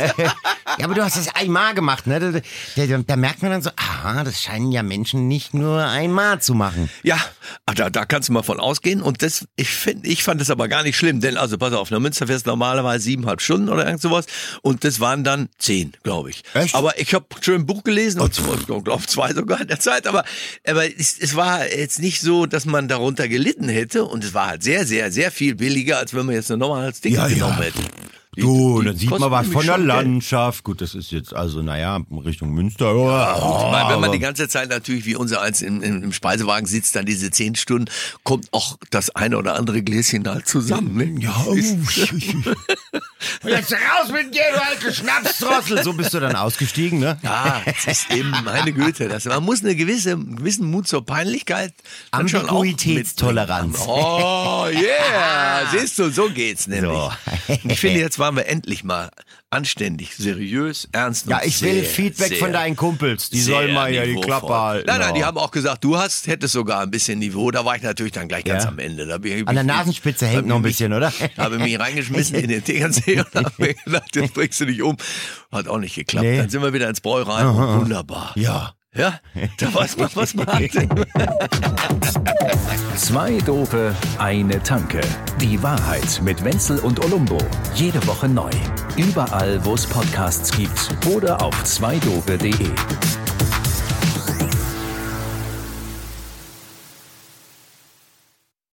ja, 0.79 0.85
aber 0.85 0.95
du 0.95 1.05
hast 1.05 1.17
das 1.17 1.29
einmal 1.35 1.75
gemacht, 1.75 2.07
ne? 2.07 2.43
Da, 2.77 2.87
da, 2.87 2.99
da 2.99 3.17
merkt 3.17 3.43
man 3.43 3.51
dann 3.51 3.63
so, 3.63 3.71
aha, 3.77 4.25
das 4.25 4.43
scheinen 4.43 4.73
ja 4.73 4.83
Menschen 4.83 5.29
nicht 5.29 5.55
nur 5.55 5.85
einmal 5.85 6.41
zu 6.41 6.55
machen. 6.55 6.91
Ja, 7.03 7.19
ah, 7.67 7.75
da, 7.75 7.91
da 7.91 8.05
kannst 8.05 8.29
du 8.29 8.33
mal 8.33 8.43
von 8.43 8.61
ausgehen. 8.61 9.03
Und 9.03 9.23
das, 9.23 9.47
ich 9.57 9.71
finde, 9.71 10.07
ich 10.09 10.23
fand 10.23 10.41
es 10.41 10.51
aber 10.51 10.69
gar 10.69 10.83
nicht 10.83 10.97
schlimm, 10.97 11.21
denn 11.21 11.37
also 11.37 11.59
pass 11.59 11.73
auf, 11.73 11.91
eine 11.91 12.01
Münsterfest 12.01 12.47
normalerweise 12.47 13.05
siebeneinhalb 13.05 13.41
Stunden 13.41 13.69
oder 13.69 13.85
irgend 13.87 14.01
sowas 14.03 14.27
und 14.63 14.85
das 14.85 15.01
waren 15.01 15.25
dann 15.25 15.49
zehn, 15.59 15.93
glaube 16.03 16.31
ich. 16.31 16.43
Echt? 16.55 16.75
Aber 16.75 16.99
ich 17.01 17.15
habe 17.15 17.27
schon 17.41 17.55
ein 17.55 17.67
Buch 17.69 17.85
gelesen 17.85 18.21
und 18.21 18.37
ich 18.37 18.67
glaube 18.67 19.07
zwei 19.07 19.33
sogar 19.33 19.61
in 19.61 19.69
der 19.69 19.79
Zeit, 19.79 20.09
aber 20.09 20.25
aber 20.67 20.85
es, 20.87 21.17
es 21.21 21.37
war 21.37 21.71
jetzt 21.73 22.01
nicht 22.01 22.21
so, 22.21 22.47
dass 22.47 22.65
man 22.65 22.89
darunter 22.89 23.29
gelitten 23.29 23.69
hätte 23.69 24.05
und 24.05 24.25
es 24.25 24.35
war 24.35 24.49
halt 24.49 24.65
sehr, 24.65 24.85
sehr, 24.85 25.13
sehr 25.13 25.31
viel 25.31 25.55
billiger, 25.55 25.99
als 25.99 26.15
wenn 26.15 26.27
man 26.27 26.35
jetzt 26.35 26.51
eine 26.51 26.59
normales 26.59 27.01
Ticket 27.01 27.19
Ja, 27.19 27.29
ja. 27.29 27.35
genommen 27.35 27.63
hätte. 27.63 27.79
Du, 28.41 28.83
dann 28.83 28.97
sieht 28.97 29.11
man 29.11 29.31
was 29.31 29.47
von 29.47 29.65
der 29.65 29.75
schon 29.75 29.87
Geld. 29.87 29.87
Landschaft. 29.87 30.65
Gut, 30.65 30.81
das 30.81 30.95
ist 30.95 31.11
jetzt 31.11 31.35
also, 31.35 31.63
naja, 31.63 32.01
Richtung 32.25 32.53
Münster. 32.53 32.93
Gut, 32.93 33.05
ich 33.05 33.71
meine, 33.73 33.91
wenn 33.91 34.01
man 34.01 34.13
die 34.13 34.19
ganze 34.19 34.49
Zeit 34.49 34.71
natürlich 34.71 35.05
wie 35.07 35.17
unser 35.17 35.43
eins 35.43 35.63
im, 35.63 35.83
im, 35.83 36.13
Speisewagen 36.13 36.67
sitzt, 36.67 36.97
dann 36.97 37.07
diese 37.07 37.31
zehn 37.31 37.55
Stunden, 37.55 37.91
kommt 38.23 38.49
auch 38.53 38.77
das 38.91 39.11
eine 39.11 39.39
oder 39.39 39.57
andere 39.57 39.83
Gläschen 39.83 40.27
halt 40.29 40.47
zusammen. 40.47 40.97
Ne? 40.97 41.21
Ja, 41.21 41.35
oh, 41.47 41.55
Jetzt 43.45 43.73
raus 43.73 44.13
mit 44.13 44.35
dir, 44.35 44.43
du 44.53 44.63
alte 44.63 44.95
Schnapsdrossel. 44.95 45.83
So 45.83 45.93
bist 45.93 46.15
du 46.15 46.21
dann 46.21 46.37
ausgestiegen, 46.37 47.01
ne? 47.01 47.19
Ja, 47.23 47.63
das 47.65 47.87
ist 47.87 48.11
eben, 48.13 48.31
meine 48.45 48.73
Güte. 48.73 49.09
Das, 49.09 49.25
man 49.25 49.43
muss 49.45 49.63
eine 49.63 49.75
gewisse, 49.75 50.13
einen 50.13 50.37
gewissen 50.37 50.71
Mut 50.71 50.87
zur 50.87 51.05
Peinlichkeit 51.05 51.75
Ambiguitätstoleranz. 52.11 53.79
Oh, 53.87 54.67
yeah. 54.71 55.71
Siehst 55.73 55.99
du, 55.99 56.11
so 56.11 56.31
geht's 56.31 56.67
nämlich. 56.67 56.91
So. 56.91 57.13
Ich 57.65 57.81
finde, 57.81 58.01
jetzt 58.01 58.19
waren 58.29 58.37
wir 58.37 58.47
endlich 58.47 58.85
mal 58.85 59.09
anständig, 59.49 60.15
seriös, 60.15 60.87
ernst 60.93 61.25
und 61.27 61.31
Ja, 61.33 61.41
ich 61.43 61.63
will 61.63 61.73
sehr, 61.81 61.85
Feedback 61.85 62.29
sehr 62.29 62.37
von 62.37 62.53
deinen 62.53 62.77
Kumpels. 62.77 63.31
Die 63.31 63.41
sollen 63.41 63.73
mal 63.73 63.93
ja 63.93 64.05
die. 64.05 64.17
Klappe 64.21 64.53
halten. 64.53 64.87
Nein, 64.87 65.01
nein, 65.01 65.15
die 65.15 65.21
Ja. 65.21 65.27
haben 65.29 65.39
auch 65.39 65.51
gesagt, 65.51 65.83
du 65.85 65.97
hast, 65.97 66.27
hättest 66.27 66.53
sogar 66.53 66.81
ein 66.83 66.91
bisschen 66.91 67.19
Niveau. 67.19 67.51
Da 67.51 67.65
war 67.65 67.75
ich 67.77 67.83
natürlich 67.83 68.13
dann 68.13 68.29
gleich 68.29 68.45
ganz 68.45 68.65
Ja. 68.65 68.69
am 68.69 68.79
Ende. 68.79 69.11
An 69.47 69.55
der 69.55 69.65
Nasenspitze 69.65 70.27
hängt 70.27 70.47
noch 70.47 70.57
ein 70.57 70.63
mich- 70.63 70.73
bisschen, 70.77 70.93
oder? 70.93 71.11
Habe 71.39 71.59
mich 71.59 71.79
reingeschmissen 71.81 72.37
in 72.37 72.49
den 72.51 72.63
Tegernsee 72.63 73.19
und 73.33 73.35
habe 73.35 73.51
mir 73.57 73.73
gedacht, 73.75 74.15
jetzt 74.15 74.35
bringst 74.35 74.61
du 74.61 74.67
dich 74.67 74.83
um. 74.83 74.97
Hat 75.51 75.67
auch 75.69 75.79
nicht 75.79 75.95
geklappt. 75.95 76.27
Nee. 76.27 76.37
Dann 76.37 76.51
sind 76.51 76.61
wir 76.63 76.75
wieder 76.75 76.89
ins 76.91 77.01
Bräu 77.01 77.23
rein. 77.23 77.47
und 77.47 77.81
Wunderbar. 77.81 78.33
Ja. 78.37 78.75
Ja, 78.99 79.21
da 79.59 79.73
weiß 79.73 79.97
man, 79.97 80.11
was 80.15 80.35
man 80.35 80.49
hat. 80.49 80.61
Zwei 82.97 83.39
Dope, 83.47 83.95
eine 84.19 84.61
Tanke. 84.61 85.01
Die 85.41 85.63
Wahrheit 85.63 86.21
mit 86.25 86.45
Wenzel 86.45 86.81
und 86.81 87.05
Olumbo. 87.05 87.39
Jede 87.77 88.05
Woche 88.09 88.29
neu. 88.29 88.51
Überall, 88.97 89.65
wo 89.65 89.75
es 89.75 89.87
Podcasts 89.87 90.51
gibt 90.51 90.97
oder 91.07 91.41
auf 91.41 91.63
zweidope.de. 91.63 92.71